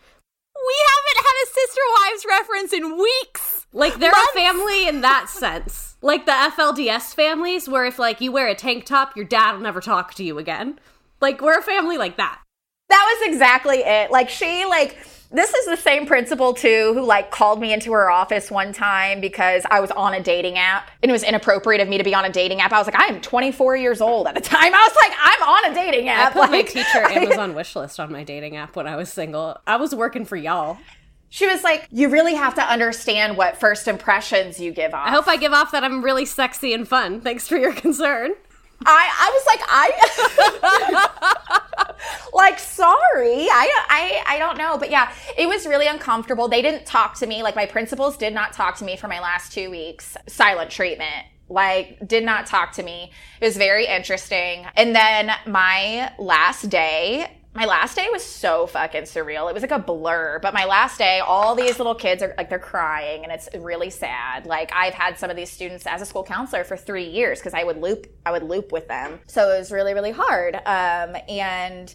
[0.54, 3.66] we haven't had a sister wives reference in weeks.
[3.72, 4.30] Like they're Months.
[4.32, 5.96] a family in that sense.
[6.02, 9.60] Like the FLDS families, where if like you wear a tank top, your dad will
[9.62, 10.78] never talk to you again.
[11.20, 12.40] Like we're a family like that.
[12.88, 14.10] That was exactly it.
[14.10, 14.98] Like she like
[15.34, 19.20] this is the same principal too who like called me into her office one time
[19.20, 22.14] because I was on a dating app and it was inappropriate of me to be
[22.14, 22.72] on a dating app.
[22.72, 24.72] I was like, I am 24 years old at the time.
[24.72, 26.30] I was like, I'm on a dating app.
[26.36, 29.12] I put my like, teacher Amazon wish list on my dating app when I was
[29.12, 29.58] single.
[29.66, 30.78] I was working for y'all.
[31.30, 35.08] She was like, you really have to understand what first impressions you give off.
[35.08, 37.20] I hope I give off that I'm really sexy and fun.
[37.20, 38.34] Thanks for your concern.
[38.86, 39.90] I, I was like, I,
[42.32, 46.48] like, sorry, I, I, I don't know, but yeah, it was really uncomfortable.
[46.48, 47.42] They didn't talk to me.
[47.42, 50.16] Like, my principals did not talk to me for my last two weeks.
[50.26, 51.26] Silent treatment.
[51.48, 53.12] Like, did not talk to me.
[53.40, 54.66] It was very interesting.
[54.76, 59.48] And then my last day, my last day was so fucking surreal.
[59.48, 60.40] It was like a blur.
[60.40, 63.90] But my last day, all these little kids are like they're crying and it's really
[63.90, 64.44] sad.
[64.44, 67.54] Like I've had some of these students as a school counselor for three years because
[67.54, 69.20] I would loop I would loop with them.
[69.26, 70.56] So it was really, really hard.
[70.56, 71.94] Um, and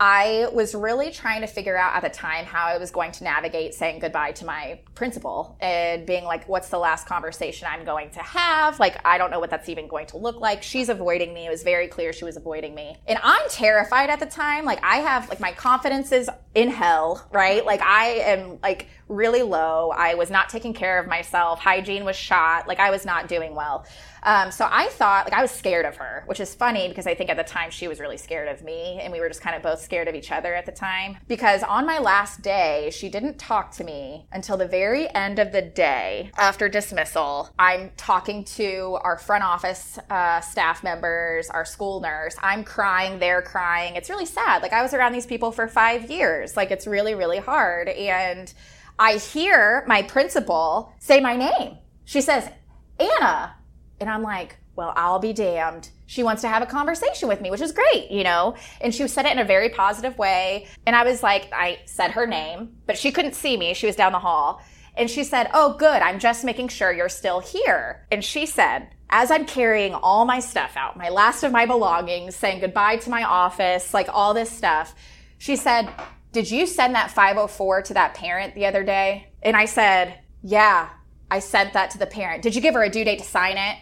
[0.00, 3.24] I was really trying to figure out at the time how I was going to
[3.24, 8.10] navigate saying goodbye to my principal and being like, what's the last conversation I'm going
[8.10, 8.78] to have?
[8.78, 10.62] Like, I don't know what that's even going to look like.
[10.62, 11.46] She's avoiding me.
[11.46, 12.96] It was very clear she was avoiding me.
[13.08, 14.64] And I'm terrified at the time.
[14.64, 17.66] Like, I have, like, my confidence is in hell, right?
[17.66, 19.90] Like, I am, like, really low.
[19.90, 21.58] I was not taking care of myself.
[21.58, 22.68] Hygiene was shot.
[22.68, 23.84] Like, I was not doing well.
[24.22, 27.14] Um, so I thought, like, I was scared of her, which is funny because I
[27.14, 29.56] think at the time she was really scared of me, and we were just kind
[29.56, 31.18] of both scared of each other at the time.
[31.28, 35.52] Because on my last day, she didn't talk to me until the very end of
[35.52, 37.50] the day after dismissal.
[37.58, 42.36] I'm talking to our front office uh, staff members, our school nurse.
[42.42, 43.96] I'm crying, they're crying.
[43.96, 44.62] It's really sad.
[44.62, 46.56] Like, I was around these people for five years.
[46.56, 47.88] Like, it's really, really hard.
[47.88, 48.52] And
[48.98, 51.78] I hear my principal say my name.
[52.04, 52.50] She says,
[52.98, 53.54] Anna.
[54.00, 55.90] And I'm like, well, I'll be damned.
[56.06, 58.54] She wants to have a conversation with me, which is great, you know?
[58.80, 60.68] And she said it in a very positive way.
[60.86, 63.74] And I was like, I said her name, but she couldn't see me.
[63.74, 64.62] She was down the hall.
[64.96, 66.02] And she said, Oh, good.
[66.02, 68.06] I'm just making sure you're still here.
[68.10, 72.36] And she said, as I'm carrying all my stuff out, my last of my belongings,
[72.36, 74.94] saying goodbye to my office, like all this stuff,
[75.38, 75.88] she said,
[76.32, 79.28] Did you send that 504 to that parent the other day?
[79.42, 80.90] And I said, Yeah,
[81.30, 82.42] I sent that to the parent.
[82.42, 83.78] Did you give her a due date to sign it?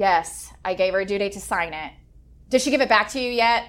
[0.00, 1.92] Yes, I gave her a due date to sign it.
[2.48, 3.68] Did she give it back to you yet?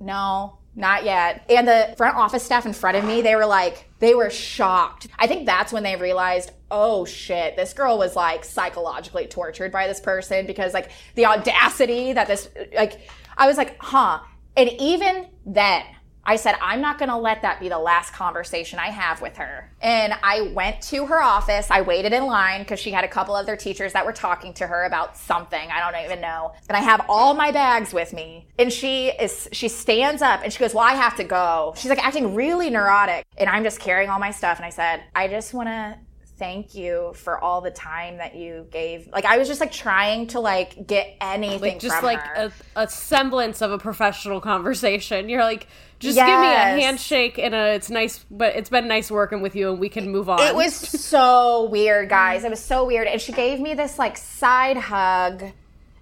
[0.00, 1.44] No, not yet.
[1.48, 5.06] And the front office staff in front of me, they were like, they were shocked.
[5.20, 9.86] I think that's when they realized, oh shit, this girl was like psychologically tortured by
[9.86, 14.18] this person because like the audacity that this, like, I was like, huh.
[14.56, 15.84] And even then,
[16.28, 19.38] I said, I'm not going to let that be the last conversation I have with
[19.38, 19.72] her.
[19.80, 21.70] And I went to her office.
[21.70, 24.66] I waited in line because she had a couple other teachers that were talking to
[24.66, 25.70] her about something.
[25.70, 26.52] I don't even know.
[26.68, 28.46] And I have all my bags with me.
[28.58, 31.72] And she is, she stands up and she goes, Well, I have to go.
[31.78, 33.24] She's like acting really neurotic.
[33.38, 34.58] And I'm just carrying all my stuff.
[34.58, 35.96] And I said, I just want to
[36.38, 39.08] thank you for all the time that you gave.
[39.08, 42.88] Like I was just like trying to like get anything like just like a, a
[42.88, 45.28] semblance of a professional conversation.
[45.28, 45.66] You're like,
[45.98, 46.26] just Yes.
[46.28, 49.70] give me a handshake and a it's nice, but it's been nice working with you,
[49.70, 50.40] and we can move on.
[50.40, 52.44] It was so weird, guys.
[52.44, 53.06] It was so weird.
[53.08, 55.44] And she gave me this like side hug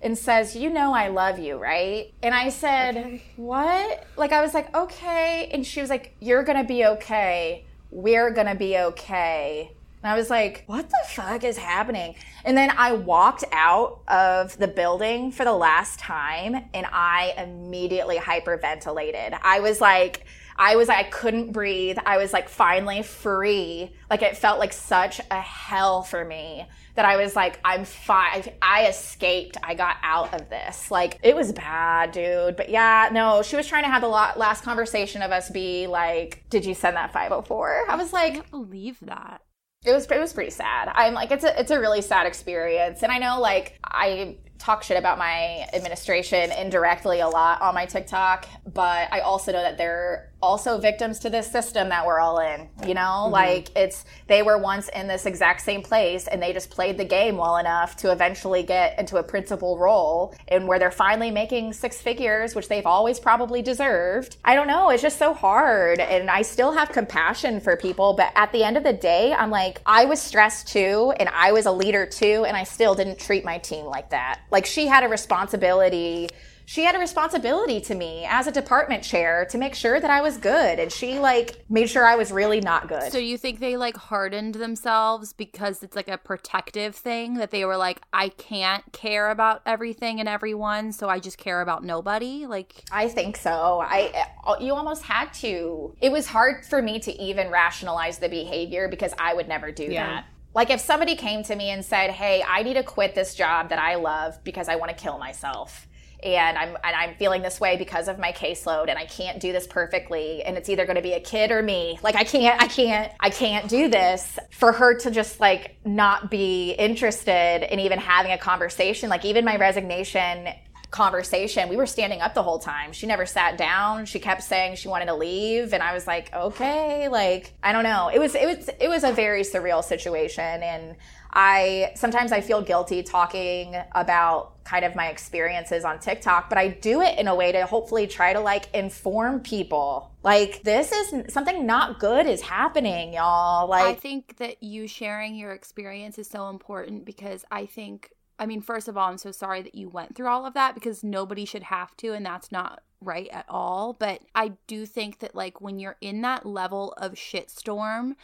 [0.03, 2.13] and says, You know, I love you, right?
[2.23, 4.07] And I said, What?
[4.17, 5.49] Like, I was like, Okay.
[5.53, 7.65] And she was like, You're going to be okay.
[7.91, 9.73] We're going to be okay.
[10.03, 12.15] And I was like, what the fuck is happening?
[12.45, 18.17] And then I walked out of the building for the last time and I immediately
[18.17, 19.39] hyperventilated.
[19.43, 20.25] I was like,
[20.59, 21.99] I was I couldn't breathe.
[22.05, 23.91] I was like finally free.
[24.09, 28.45] Like it felt like such a hell for me that I was like, I'm fine.
[28.63, 29.59] I escaped.
[29.63, 30.91] I got out of this.
[30.91, 32.57] Like it was bad, dude.
[32.57, 36.45] But yeah, no, she was trying to have the last conversation of us be like,
[36.49, 37.91] did you send that 504?
[37.91, 39.43] I was I like, can't believe that.
[39.87, 40.91] It was it was pretty sad.
[40.93, 44.83] I'm like it's a it's a really sad experience, and I know like I talk
[44.83, 49.79] shit about my administration indirectly a lot on my TikTok, but I also know that
[49.79, 52.69] they're also victims to this system that we're all in.
[52.87, 53.33] You know, mm-hmm.
[53.33, 57.05] like it's they were once in this exact same place and they just played the
[57.05, 61.73] game well enough to eventually get into a principal role and where they're finally making
[61.73, 64.37] six figures, which they've always probably deserved.
[64.45, 68.33] I don't know, it's just so hard and I still have compassion for people, but
[68.37, 71.67] at the end of the day, I'm like I was stressed too and I was
[71.67, 74.41] a leader too and I still didn't treat my team like that.
[74.53, 76.29] Like she had a responsibility
[76.69, 80.21] she had a responsibility to me as a department chair to make sure that I
[80.21, 80.81] was good.
[80.81, 83.13] And she like made sure I was really not good.
[83.13, 87.65] So you think they like hardened themselves because it's like a protective thing that they
[87.65, 92.47] were like, I can't care about everything and everyone, so I just care about nobody?
[92.47, 93.81] Like, I think so.
[93.87, 95.95] I uh, you almost had to.
[96.01, 99.85] It was hard for me to even rationalize the behavior because I would never do
[99.85, 100.07] Yeah.
[100.07, 100.25] that.
[100.53, 103.69] Like if somebody came to me and said, "Hey, I need to quit this job
[103.69, 105.87] that I love because I want to kill myself."
[106.23, 109.53] And I'm and I'm feeling this way because of my caseload and I can't do
[109.53, 111.99] this perfectly and it's either going to be a kid or me.
[112.03, 116.31] Like I can't I can't I can't do this for her to just like not
[116.31, 119.09] be interested in even having a conversation.
[119.11, 120.49] Like even my resignation
[120.91, 121.69] conversation.
[121.69, 122.93] We were standing up the whole time.
[122.93, 124.07] She never sat down.
[124.07, 127.85] She kept saying she wanted to leave and I was like, "Okay." Like, I don't
[127.85, 128.09] know.
[128.13, 130.97] It was it was it was a very surreal situation and
[131.39, 136.69] I sometimes I feel guilty talking about kind of my experiences on TikTok, but I
[136.69, 140.11] do it in a way to hopefully try to like inform people.
[140.23, 143.69] Like this is something not good is happening, y'all.
[143.69, 148.47] Like I think that you sharing your experience is so important because I think I
[148.47, 151.03] mean, first of all, I'm so sorry that you went through all of that because
[151.03, 153.95] nobody should have to, and that's not right at all.
[153.95, 158.15] But I do think that, like, when you're in that level of shitstorm,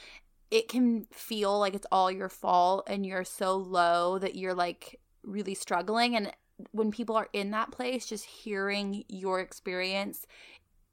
[0.53, 5.01] it can feel like it's all your fault and you're so low that you're like
[5.25, 6.15] really struggling.
[6.15, 6.31] And
[6.73, 10.27] when people are in that place, just hearing your experience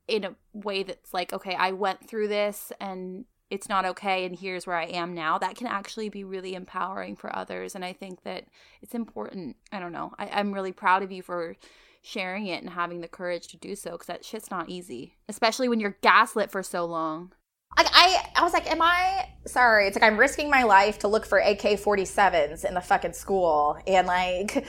[0.07, 4.39] in a way that's like, okay, I went through this and it's not okay and
[4.39, 7.75] here's where I am now, that can actually be really empowering for others.
[7.75, 8.45] And I think that
[8.81, 9.57] it's important.
[9.73, 10.13] I don't know.
[10.17, 11.57] I, I'm really proud of you for
[12.01, 15.67] sharing it and having the courage to do so because that shit's not easy, especially
[15.67, 17.33] when you're gaslit for so long.
[17.77, 19.87] Like I, I was like, am I sorry?
[19.87, 24.07] It's like I'm risking my life to look for AK-47s in the fucking school, and
[24.07, 24.65] like,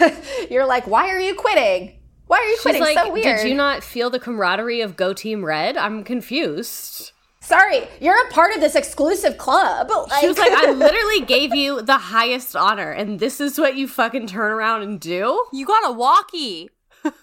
[0.50, 1.98] you're like, why are you quitting?
[2.26, 2.80] Why are you She's quitting?
[2.82, 3.38] like, so weird.
[3.38, 5.76] did you not feel the camaraderie of Go Team Red?
[5.76, 7.12] I'm confused.
[7.40, 9.90] Sorry, you're a part of this exclusive club.
[10.20, 13.86] She was like, I literally gave you the highest honor, and this is what you
[13.86, 15.44] fucking turn around and do?
[15.52, 16.70] You got a walkie.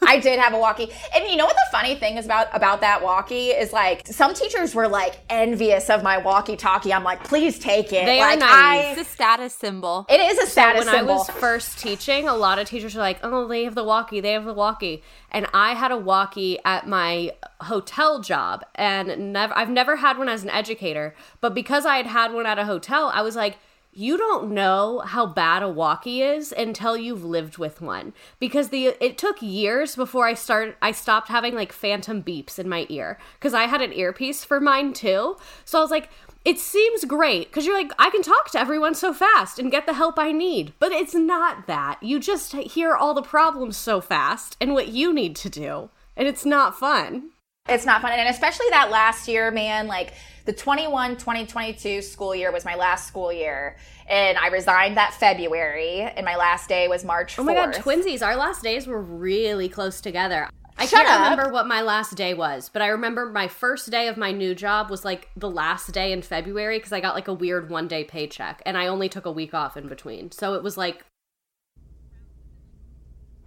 [0.01, 0.89] I did have a walkie.
[1.15, 4.33] And you know what the funny thing is about about that walkie is like some
[4.33, 6.93] teachers were like envious of my walkie-talkie.
[6.93, 8.05] I'm like, please take it.
[8.05, 8.97] They are like naive.
[8.97, 10.05] It's a status symbol.
[10.09, 11.13] It is a status when symbol.
[11.13, 14.21] I was first teaching, a lot of teachers were like, "Oh, they have the walkie,
[14.21, 19.55] they have the walkie," and I had a walkie at my hotel job, and never,
[19.57, 22.65] I've never had one as an educator, but because I had had one at a
[22.65, 23.57] hotel, I was like.
[23.93, 28.95] You don't know how bad a walkie is until you've lived with one because the
[29.01, 33.19] it took years before I started I stopped having like phantom beeps in my ear
[33.41, 35.35] cuz I had an earpiece for mine too.
[35.65, 36.09] So I was like
[36.43, 39.85] it seems great because you're like, I can talk to everyone so fast and get
[39.85, 40.73] the help I need.
[40.79, 42.01] But it's not that.
[42.01, 45.91] You just hear all the problems so fast and what you need to do.
[46.17, 47.29] And it's not fun.
[47.69, 48.11] It's not fun.
[48.13, 50.13] And especially that last year, man, like
[50.45, 53.77] the 21 2022 school year was my last school year.
[54.07, 57.39] And I resigned that February, and my last day was March 4th.
[57.39, 58.25] Oh my god, twinsies.
[58.25, 60.49] Our last days were really close together.
[60.77, 61.31] I Shut can't up.
[61.31, 64.55] remember what my last day was, but I remember my first day of my new
[64.55, 67.87] job was like the last day in February because I got like a weird one
[67.87, 70.31] day paycheck and I only took a week off in between.
[70.31, 71.05] So it was like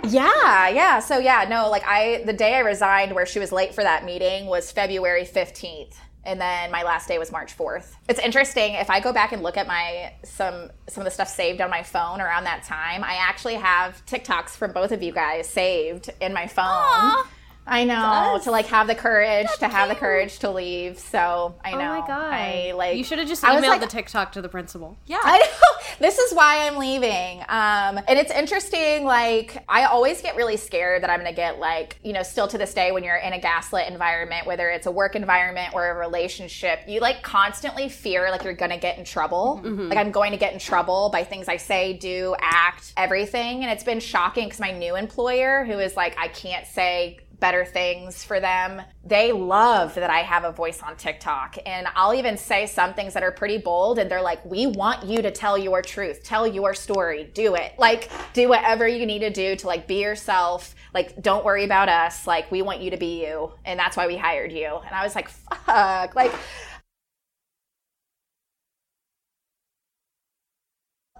[0.06, 0.98] Yeah, yeah.
[1.00, 4.04] So yeah, no, like I the day I resigned where she was late for that
[4.04, 5.94] meeting was February 15th.
[6.26, 7.94] And then my last day was March 4th.
[8.08, 11.28] It's interesting if I go back and look at my some some of the stuff
[11.28, 15.12] saved on my phone around that time, I actually have TikToks from both of you
[15.12, 16.64] guys saved in my phone.
[16.66, 17.28] Aw.
[17.66, 20.98] I know to like have the courage to have the courage to leave.
[20.98, 21.80] So I know.
[21.80, 22.32] Oh my god.
[22.32, 22.96] I like.
[22.96, 24.96] You should have just emailed like- the TikTok to the principal.
[25.06, 25.18] Yeah.
[25.24, 25.94] I know.
[26.00, 27.40] This is why I'm leaving.
[27.48, 29.04] Um, and it's interesting.
[29.04, 32.48] Like, I always get really scared that I'm going to get, like, you know, still
[32.48, 35.88] to this day, when you're in a gaslit environment, whether it's a work environment or
[35.90, 39.60] a relationship, you like constantly fear like you're going to get in trouble.
[39.64, 43.62] Like, I'm going to get in trouble by things I say, do, act, everything.
[43.62, 47.64] And it's been shocking because my new employer, who is like, I can't say better
[47.64, 48.82] things for them.
[49.04, 51.56] They love that I have a voice on TikTok.
[51.66, 53.98] And I'll even say some things that are pretty bold.
[53.98, 57.74] And they're like, we want you to tell your truth, tell your story, do it.
[57.78, 60.74] Like, do whatever you need to do to like be yourself.
[60.92, 62.26] Like, don't worry about us.
[62.26, 63.52] Like, we want you to be you.
[63.64, 64.78] And that's why we hired you.
[64.86, 66.14] And I was like, fuck.
[66.14, 66.32] Like,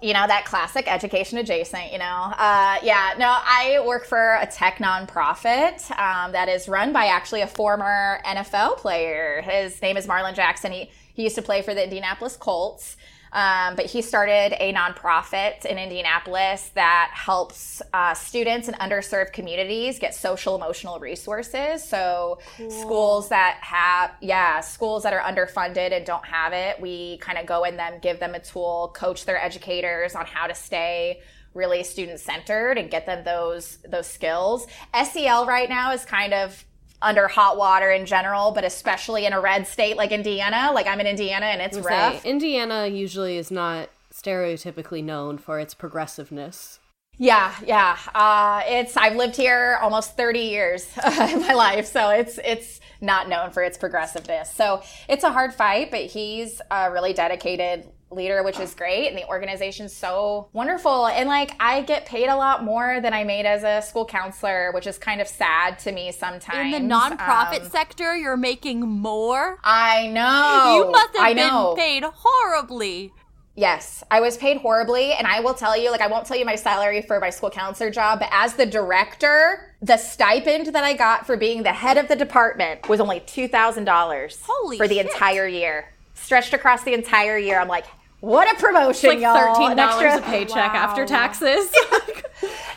[0.05, 2.05] you know that classic education adjacent you know?
[2.37, 7.41] Uh, yeah no i work for a tech nonprofit um, that is run by actually
[7.41, 9.41] a former nfl player.
[9.43, 10.73] His name is marlin jackson.
[10.73, 12.97] He, he used to play for the indianapolis colts
[13.35, 19.99] um, but he started a nonprofit in Indianapolis that helps uh, students in underserved communities
[19.99, 21.83] get social emotional resources.
[21.83, 27.37] So schools that have, yeah, schools that are underfunded and don't have it, we kind
[27.37, 31.21] of go in them, give them a tool, coach their educators on how to stay
[31.55, 34.67] really student centered and get them those those skills.
[34.93, 36.65] SEL right now is kind of
[37.05, 40.71] under hot water in general, but especially in a red state like Indiana.
[40.73, 42.25] Like I'm in Indiana and it's Say, rough.
[42.25, 46.81] Indiana usually is not stereotypically known for its progressiveness.
[47.17, 47.97] Yeah, yeah.
[48.15, 50.87] Uh, it's I've lived here almost 30 years
[51.31, 54.51] in my life, so it's it's not known for its progressiveness.
[54.53, 59.17] So it's a hard fight, but he's a really dedicated leader, which is great, and
[59.19, 61.07] the organization's so wonderful.
[61.09, 64.71] And like I get paid a lot more than I made as a school counselor,
[64.73, 66.75] which is kind of sad to me sometimes.
[66.75, 69.59] In the nonprofit Um, sector, you're making more.
[69.65, 70.77] I know.
[70.87, 71.75] you must have I know.
[71.75, 73.13] been paid horribly.
[73.57, 75.13] Yes, I was paid horribly.
[75.13, 77.51] And I will tell you, like, I won't tell you my salary for my school
[77.51, 81.97] counselor job, but as the director, the stipend that I got for being the head
[81.97, 85.07] of the department was only $2,000 Holy for the shit.
[85.07, 85.93] entire year.
[86.15, 87.61] Stretched across the entire year.
[87.61, 87.87] I'm like,
[88.25, 89.37] what a promotion, Like y'all.
[89.37, 91.73] thirteen An dollars extra- a paycheck after taxes.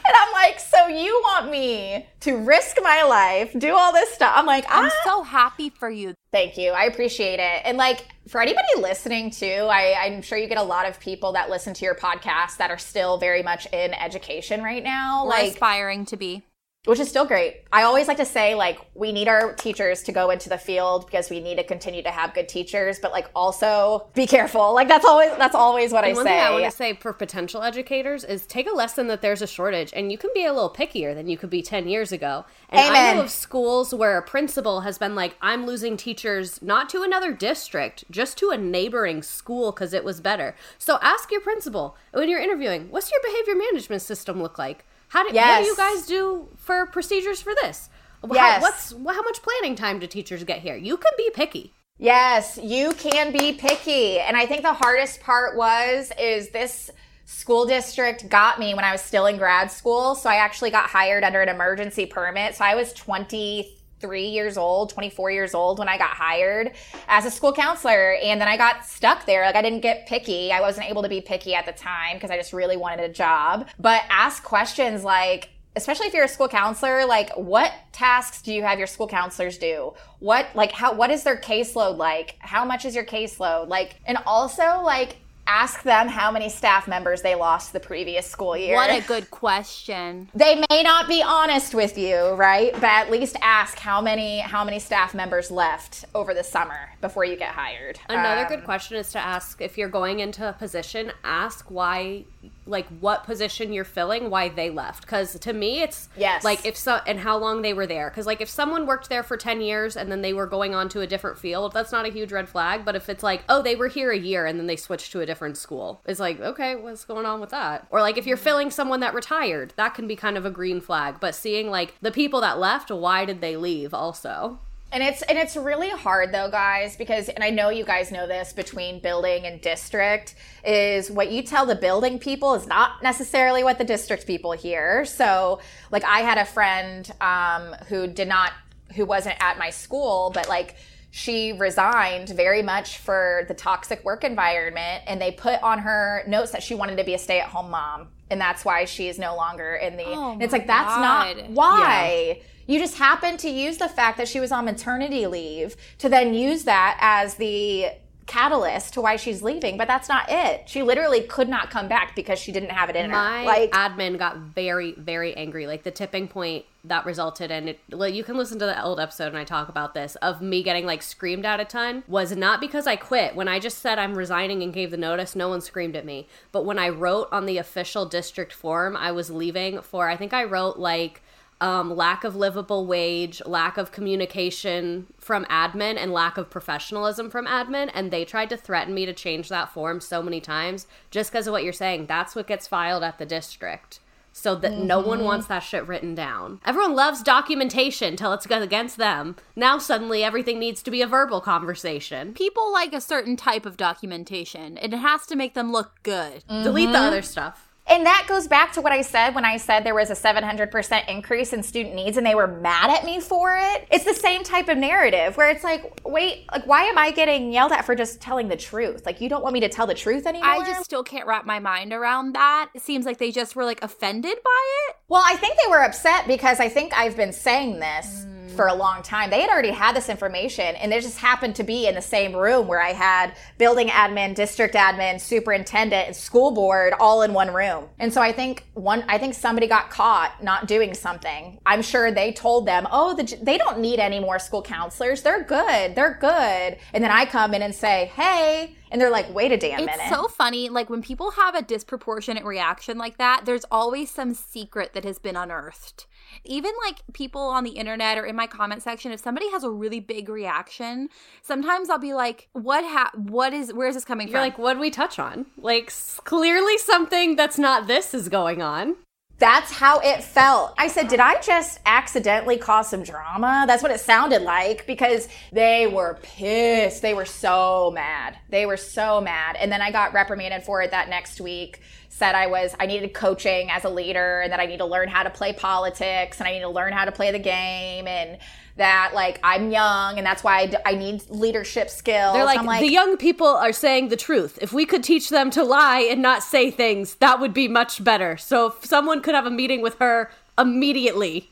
[0.08, 4.32] And I'm like, so you want me to risk my life, do all this stuff?
[4.36, 5.02] I'm like, I'm ah.
[5.04, 6.14] so happy for you.
[6.32, 6.72] Thank you.
[6.72, 7.62] I appreciate it.
[7.66, 11.34] And like for anybody listening too, I, I'm sure you get a lot of people
[11.34, 15.24] that listen to your podcast that are still very much in education right now.
[15.26, 16.44] We're like aspiring to be
[16.88, 17.66] which is still great.
[17.74, 21.06] I always like to say like we need our teachers to go into the field
[21.06, 24.74] because we need to continue to have good teachers, but like also be careful.
[24.74, 26.32] Like that's always that's always what And I one say.
[26.32, 29.48] thing I want to say for potential educators is take a lesson that there's a
[29.48, 32.46] shortage, and you can be a little pickier than you could be ten years ago.
[32.70, 36.88] And I know of schools where a principal has been like, "I'm losing teachers not
[36.92, 41.42] to another district, just to a neighboring school because it was better." So ask your
[41.42, 44.86] principal when you're interviewing, "What's your behavior management system look like?
[45.10, 47.90] How do what do you guys do for procedures for this?
[48.22, 48.62] How- Yes.
[48.62, 50.76] what's how much planning time do teachers get here?
[50.76, 54.20] You can be picky." Yes, you can be picky.
[54.20, 56.92] And I think the hardest part was is this
[57.26, 60.14] school district got me when I was still in grad school.
[60.16, 62.56] So I actually got hired under an emergency permit.
[62.56, 66.72] So I was 23 years old, 24 years old when I got hired
[67.08, 68.16] as a school counselor.
[68.16, 69.46] And then I got stuck there.
[69.46, 70.52] Like I didn't get picky.
[70.52, 73.14] I wasn't able to be picky at the time because I just really wanted a
[73.14, 73.68] job.
[73.80, 78.64] But ask questions like, especially if you're a school counselor like what tasks do you
[78.64, 82.84] have your school counselors do what like how what is their caseload like how much
[82.84, 85.18] is your caseload like and also like
[85.48, 89.32] ask them how many staff members they lost the previous school year What a good
[89.32, 90.30] question.
[90.36, 94.64] they may not be honest with you right but at least ask how many how
[94.64, 98.98] many staff members left over the summer before you get hired Another Um, good question
[98.98, 102.26] is to ask if you're going into a position, ask why,
[102.66, 105.02] like what position you're filling, why they left.
[105.02, 106.44] Because to me, it's Yes.
[106.44, 108.10] like if so, and how long they were there.
[108.10, 110.90] Because like if someone worked there for ten years and then they were going on
[110.90, 112.84] to a different field, that's not a huge red flag.
[112.86, 115.22] But if it's like, oh, they were here a year and then they switched to
[115.22, 117.88] a different school, it's like, okay, what's going on with that?
[117.90, 120.82] Or like if you're filling someone that retired, that can be kind of a green
[120.82, 121.20] flag.
[121.20, 123.94] But seeing like the people that left, why did they leave?
[123.94, 124.60] Also.
[124.90, 128.26] And it's and it's really hard though, guys, because and I know you guys know
[128.26, 133.66] this between building and district is what you tell the building people is not necessarily
[133.66, 135.04] what the district people hear.
[135.04, 135.60] So,
[135.92, 138.54] like I had a friend um, who did not
[138.96, 140.78] who wasn't at my school, but like
[141.10, 146.52] she resigned very much for the toxic work environment and they put on her notes
[146.52, 149.76] that she wanted to be a stay-at-home mom and that's why she is no longer
[149.76, 151.38] in the Oh and it's my like that's God.
[151.38, 155.78] not why you just happened to use the fact that she was on maternity leave
[156.00, 157.88] to then use that as the
[158.26, 160.68] catalyst to why she's leaving, but that's not it.
[160.68, 163.46] She literally could not come back because she didn't have it in my her.
[163.46, 167.80] Like admin got very very angry like the tipping point that resulted in it
[168.14, 170.86] you can listen to the old episode and i talk about this of me getting
[170.86, 174.16] like screamed at a ton was not because i quit when i just said i'm
[174.16, 177.46] resigning and gave the notice no one screamed at me but when i wrote on
[177.46, 181.22] the official district form i was leaving for i think i wrote like
[181.60, 187.48] um, lack of livable wage, lack of communication from admin, and lack of professionalism from
[187.48, 187.90] admin.
[187.94, 191.48] And they tried to threaten me to change that form so many times just because
[191.48, 192.06] of what you're saying.
[192.06, 194.00] That's what gets filed at the district.
[194.38, 195.26] So that no one mm-hmm.
[195.26, 196.62] wants that shit written down.
[196.64, 199.36] Everyone loves documentation till it's against them.
[199.56, 202.34] Now suddenly everything needs to be a verbal conversation.
[202.34, 206.44] People like a certain type of documentation, and it has to make them look good.
[206.48, 207.08] Delete the mm-hmm.
[207.08, 207.67] other stuff.
[207.90, 211.08] And that goes back to what I said when I said there was a 700%
[211.08, 213.88] increase in student needs and they were mad at me for it.
[213.90, 217.52] It's the same type of narrative where it's like, wait, like why am I getting
[217.54, 219.06] yelled at for just telling the truth?
[219.06, 220.50] Like you don't want me to tell the truth anymore?
[220.50, 222.70] I just still can't wrap my mind around that.
[222.74, 224.96] It seems like they just were like offended by it.
[225.08, 228.47] Well, I think they were upset because I think I've been saying this mm.
[228.56, 229.30] For a long time.
[229.30, 232.36] They had already had this information and they just happened to be in the same
[232.36, 237.54] room where I had building admin, district admin, superintendent, and school board all in one
[237.54, 237.86] room.
[238.00, 241.60] And so I think one I think somebody got caught not doing something.
[241.66, 245.22] I'm sure they told them, "Oh, the, they don't need any more school counselors.
[245.22, 245.96] They're good.
[245.96, 249.58] They're good." And then I come in and say, "Hey," and they're like, "Wait a
[249.58, 250.00] damn minute.
[250.00, 250.70] It's so funny.
[250.70, 255.20] Like when people have a disproportionate reaction like that, there's always some secret that has
[255.20, 256.06] been unearthed.
[256.44, 259.70] Even like people on the internet or in my comment section, if somebody has a
[259.70, 261.10] really big reaction,
[261.42, 262.84] sometimes I'll be like, "What?
[262.84, 263.74] Ha- what is?
[263.74, 265.46] Where is this coming You're from?" like, what did we touch on?
[265.58, 265.92] Like,
[266.24, 268.96] clearly something that's not this is going on.
[269.40, 270.74] That's how it felt.
[270.80, 273.66] I said, Did I just accidentally cause some drama?
[273.68, 277.04] That's what it sounded like because they were pissed.
[277.04, 278.38] They were so mad.
[278.50, 279.56] They were so mad.
[279.60, 281.82] And then I got reprimanded for it that next week.
[282.10, 285.08] Said I was, I needed coaching as a leader and that I need to learn
[285.08, 288.08] how to play politics and I need to learn how to play the game.
[288.08, 288.40] And
[288.78, 292.34] that like I'm young and that's why I, d- I need leadership skills.
[292.34, 294.58] They're like, like the young people are saying the truth.
[294.62, 298.04] If we could teach them to lie and not say things, that would be much
[298.04, 298.38] better.
[298.38, 301.52] So if someone could have a meeting with her immediately.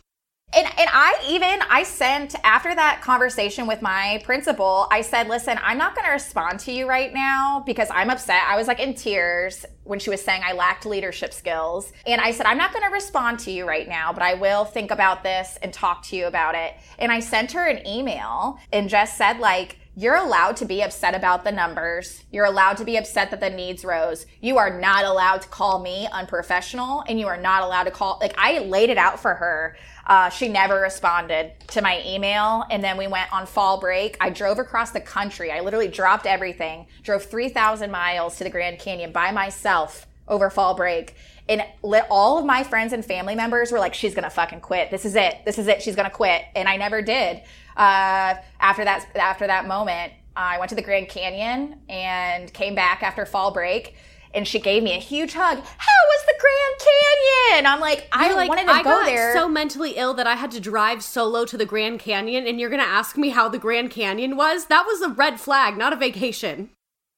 [0.54, 5.60] And, and I even I sent after that conversation with my principal, I said, "Listen,
[5.62, 8.80] I'm not going to respond to you right now because I'm upset." I was like
[8.80, 12.72] in tears when she was saying I lacked leadership skills, and I said, "I'm not
[12.72, 16.04] going to respond to you right now, but I will think about this and talk
[16.04, 20.16] to you about it." And I sent her an email and just said like you're
[20.16, 22.22] allowed to be upset about the numbers.
[22.30, 24.26] You're allowed to be upset that the needs rose.
[24.42, 28.18] You are not allowed to call me unprofessional and you are not allowed to call,
[28.20, 29.78] like, I laid it out for her.
[30.08, 32.64] Uh, she never responded to my email.
[32.70, 34.18] And then we went on fall break.
[34.20, 35.52] I drove across the country.
[35.52, 40.76] I literally dropped everything, drove 3,000 miles to the Grand Canyon by myself over fall
[40.76, 41.16] break.
[41.48, 41.64] And
[42.10, 44.90] all of my friends and family members were like, she's gonna fucking quit.
[44.90, 45.46] This is it.
[45.46, 45.82] This is it.
[45.82, 46.44] She's gonna quit.
[46.56, 47.42] And I never did.
[47.78, 53.04] Uh, after that, after that moment, I went to the Grand Canyon and came back
[53.04, 53.96] after fall break.
[54.36, 55.58] And she gave me a huge hug.
[55.58, 57.66] How was the Grand Canyon?
[57.72, 59.34] I'm like, I like, wanted to I go got there.
[59.34, 62.70] so mentally ill that I had to drive solo to the Grand Canyon, and you're
[62.70, 64.66] gonna ask me how the Grand Canyon was?
[64.66, 66.70] That was a red flag, not a vacation.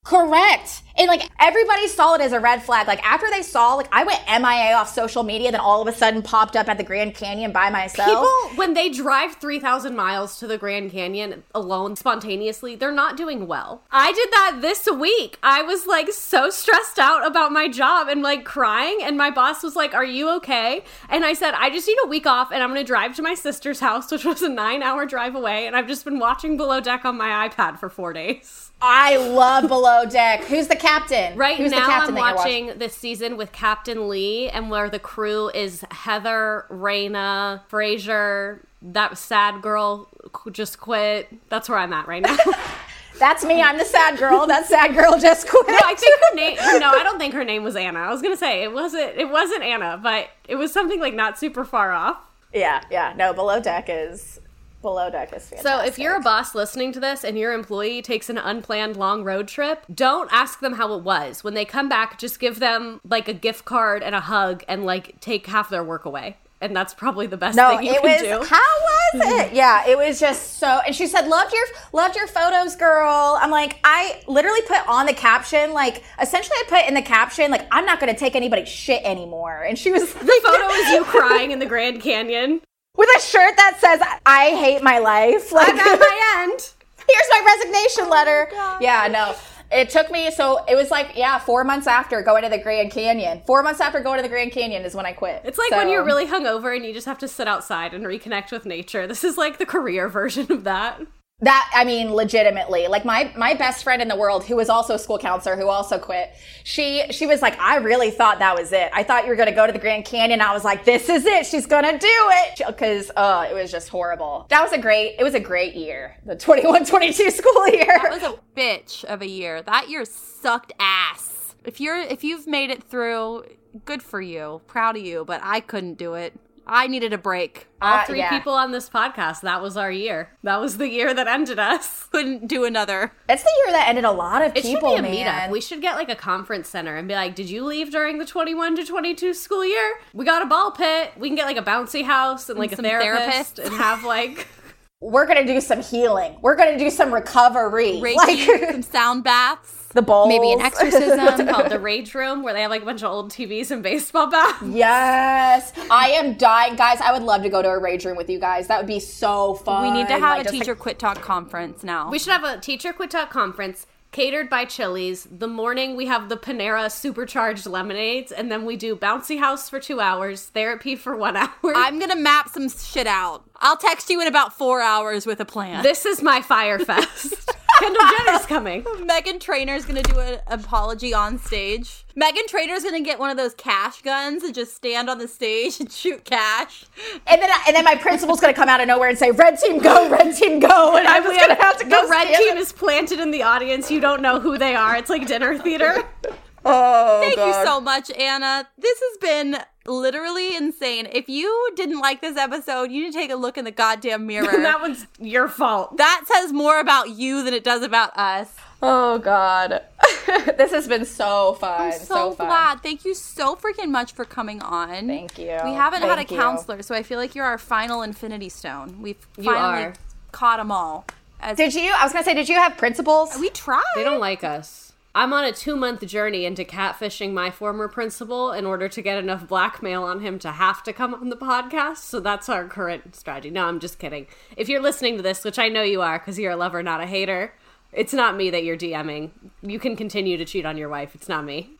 [0.05, 0.83] Correct.
[0.97, 2.87] And like everybody saw it as a red flag.
[2.87, 5.95] Like after they saw, like I went MIA off social media, then all of a
[5.95, 8.07] sudden popped up at the Grand Canyon by myself.
[8.07, 13.47] People, when they drive 3,000 miles to the Grand Canyon alone spontaneously, they're not doing
[13.47, 13.83] well.
[13.91, 15.37] I did that this week.
[15.43, 18.99] I was like so stressed out about my job and like crying.
[19.03, 20.83] And my boss was like, Are you okay?
[21.09, 23.21] And I said, I just need a week off and I'm going to drive to
[23.21, 25.67] my sister's house, which was a nine hour drive away.
[25.67, 28.71] And I've just been watching Below Deck on my iPad for four days.
[28.79, 30.43] I love Below Deck.
[30.43, 31.37] Who's the captain?
[31.37, 35.83] Right Who's now, I'm watching this season with Captain Lee, and where the crew is
[35.91, 40.09] Heather, Rayna, Fraser, that sad girl
[40.51, 41.29] just quit.
[41.49, 42.37] That's where I'm at right now.
[43.19, 43.61] That's me.
[43.61, 44.45] I'm the sad girl.
[44.45, 45.67] That sad girl just quit.
[45.67, 46.79] no, I think her name.
[46.79, 47.99] No, I don't think her name was Anna.
[47.99, 49.17] I was gonna say it wasn't.
[49.17, 52.17] It wasn't Anna, but it was something like not super far off.
[52.53, 53.13] yeah, yeah.
[53.17, 54.39] No, Below Deck is
[54.81, 55.59] Below Deck is fantastic.
[55.61, 59.23] So if you're a boss listening to this and your employee takes an unplanned long
[59.23, 61.43] road trip, don't ask them how it was.
[61.43, 64.85] When they come back, just give them like a gift card and a hug and
[64.85, 66.37] like take half their work away.
[66.59, 68.49] And that's probably the best no, thing you it can was.
[68.49, 68.49] do.
[68.55, 69.53] How was it?
[69.53, 70.79] Yeah, it was just so.
[70.85, 71.63] And she said, "Loved your
[71.93, 76.63] loved your photos, girl." I'm like, I literally put on the caption, like essentially, I
[76.67, 79.61] put in the caption, like, I'm not going to take anybody's shit anymore.
[79.61, 82.61] And she was the photo is you crying in the Grand Canyon.
[82.97, 86.73] With a shirt that says "I hate my life." Like, I'm at my end.
[87.07, 88.49] here's my resignation oh letter.
[88.81, 89.35] yeah, no.
[89.69, 92.89] It took me so it was like yeah four months after going to the Grand
[92.91, 93.41] Canyon.
[93.45, 95.41] Four months after going to the Grand Canyon is when I quit.
[95.43, 98.05] It's like So- when you're really hungover and you just have to sit outside and
[98.05, 99.07] reconnect with nature.
[99.07, 101.01] This is like the career version of that.
[101.41, 104.95] That I mean, legitimately, like my my best friend in the world, who was also
[104.95, 106.33] a school counselor, who also quit.
[106.63, 108.89] She she was like, I really thought that was it.
[108.91, 110.41] I thought you were going to go to the Grand Canyon.
[110.41, 111.45] I was like, this is it.
[111.45, 114.47] She's going to do it because uh, it was just horrible.
[114.49, 115.17] That was a great.
[115.19, 116.17] It was a great year.
[116.25, 117.85] The 21-22 school year.
[117.85, 119.61] That was a bitch of a year.
[119.61, 121.53] That year sucked ass.
[121.63, 123.43] If you're if you've made it through,
[123.85, 124.61] good for you.
[124.65, 126.33] Proud of you, but I couldn't do it.
[126.67, 127.67] I needed a break.
[127.81, 128.29] All Uh, three yeah.
[128.29, 130.29] people on this podcast, that was our year.
[130.43, 132.07] That was the year that ended us.
[132.11, 133.11] Couldn't do another.
[133.29, 135.49] It's the year that ended a lot of It people, should be a man.
[135.49, 135.51] meetup.
[135.51, 138.25] We should get like a conference center and be like, "Did you leave during the
[138.25, 139.95] 21 to 22 school year?
[140.13, 141.11] We got a ball pit.
[141.17, 143.65] We can get like a bouncy house and like some a therapist therapists.
[143.65, 144.47] and have like
[144.99, 146.37] We're gonna do some healing.
[146.41, 149.76] We're gonna do some recovery, Reiki, like some sound baths.
[149.89, 150.27] The bowls.
[150.29, 151.47] Maybe an exorcism.
[151.47, 151.69] called?
[151.69, 154.61] The rage room where they have like a bunch of old TVs and baseball bats.
[154.65, 156.99] Yes, I am dying, guys.
[157.01, 158.67] I would love to go to a rage room with you guys.
[158.67, 159.83] That would be so fun.
[159.83, 162.09] We need to have Like, a just, like, teacher quit talk conference now.
[162.09, 165.27] We should have a teacher quit talk conference catered by Chili's.
[165.29, 169.79] The morning we have the Panera supercharged lemonades, and then we do bouncy house for
[169.79, 171.51] two hours, therapy for one hour.
[171.63, 173.43] I'm gonna map some shit out.
[173.59, 175.83] I'll text you in about four hours with a plan.
[175.83, 177.33] this is my Fyre Fest.
[177.79, 178.83] Kendall Jenner's coming.
[178.83, 182.05] Meghan Trainor's gonna do an apology on stage.
[182.19, 185.79] Meghan Trainor's gonna get one of those cash guns and just stand on the stage
[185.79, 186.85] and shoot cash.
[187.27, 189.77] And then, and then my principal's gonna come out of nowhere and say, "Red team,
[189.77, 190.09] go!
[190.09, 192.03] Red team, go!" And I'm just gonna have to go.
[192.03, 192.57] the red team there.
[192.57, 193.91] is planted in the audience.
[193.91, 194.95] You don't know who they are.
[194.95, 196.03] It's like dinner theater.
[196.69, 197.47] Oh, Thank God.
[197.47, 198.67] you so much, Anna.
[198.77, 201.07] This has been literally insane.
[201.11, 204.25] If you didn't like this episode, you need to take a look in the goddamn
[204.27, 204.51] mirror.
[204.51, 205.97] that one's your fault.
[205.97, 208.53] that says more about you than it does about us.
[208.81, 209.81] Oh God,
[210.57, 211.81] this has been so fun.
[211.81, 212.47] I'm so, so fun.
[212.47, 212.83] glad.
[212.83, 215.07] Thank you so freaking much for coming on.
[215.07, 215.57] Thank you.
[215.63, 216.37] We haven't had a Thank you.
[216.37, 219.01] counselor, so I feel like you're our final Infinity Stone.
[219.01, 219.93] We've You finally are.
[220.31, 221.05] caught them all.
[221.39, 221.91] As Did you?
[221.95, 223.35] I was gonna say, did you have principals?
[223.39, 223.81] we tried.
[223.95, 224.86] They don't like us.
[225.17, 229.17] I'm on a two month journey into catfishing my former principal in order to get
[229.17, 231.97] enough blackmail on him to have to come on the podcast.
[231.97, 233.49] So that's our current strategy.
[233.49, 234.27] No, I'm just kidding.
[234.55, 237.01] If you're listening to this, which I know you are because you're a lover, not
[237.01, 237.51] a hater,
[237.91, 239.31] it's not me that you're DMing.
[239.63, 241.15] You can continue to cheat on your wife.
[241.15, 241.71] It's not me.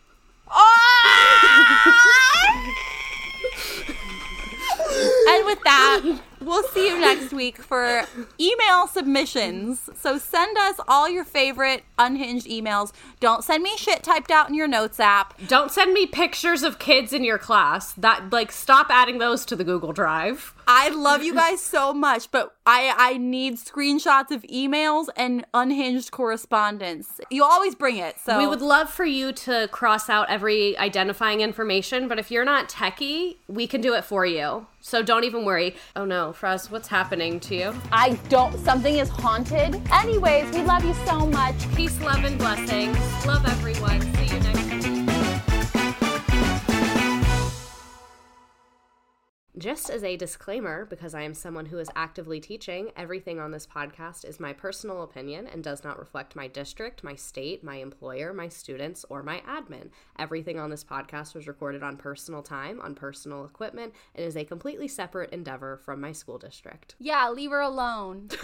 [0.50, 1.84] Oh!
[5.30, 8.04] And with that, we'll see you next week for
[8.40, 9.90] email submissions.
[9.96, 12.92] So send us all your favorite unhinged emails.
[13.20, 15.40] Don't send me shit typed out in your notes app.
[15.48, 17.94] Don't send me pictures of kids in your class.
[17.94, 20.54] That like stop adding those to the Google Drive.
[20.70, 26.12] I love you guys so much, but I I need screenshots of emails and unhinged
[26.12, 27.22] correspondence.
[27.32, 28.18] You always bring it.
[28.20, 32.44] So We would love for you to cross out every identifying information, but if you're
[32.46, 34.68] not techie, we can do it for you.
[34.82, 35.76] So don't even worry.
[35.96, 37.74] Oh no, Frazz, what's happening to you?
[37.92, 39.82] I don't something is haunted.
[39.92, 41.56] Anyways, we love you so much.
[41.76, 42.98] Peace, love, and blessings.
[43.26, 44.02] Love everyone.
[44.02, 44.67] See you next
[49.58, 53.66] Just as a disclaimer, because I am someone who is actively teaching, everything on this
[53.66, 58.34] podcast is my personal opinion and does not reflect my district, my state, my employer,
[58.34, 59.90] my students, or my admin.
[60.20, 64.46] Everything on this podcast was recorded on personal time, on personal equipment, and is a
[64.46, 66.94] completely separate endeavor from my school district.
[67.00, 68.30] Yeah, leave her alone.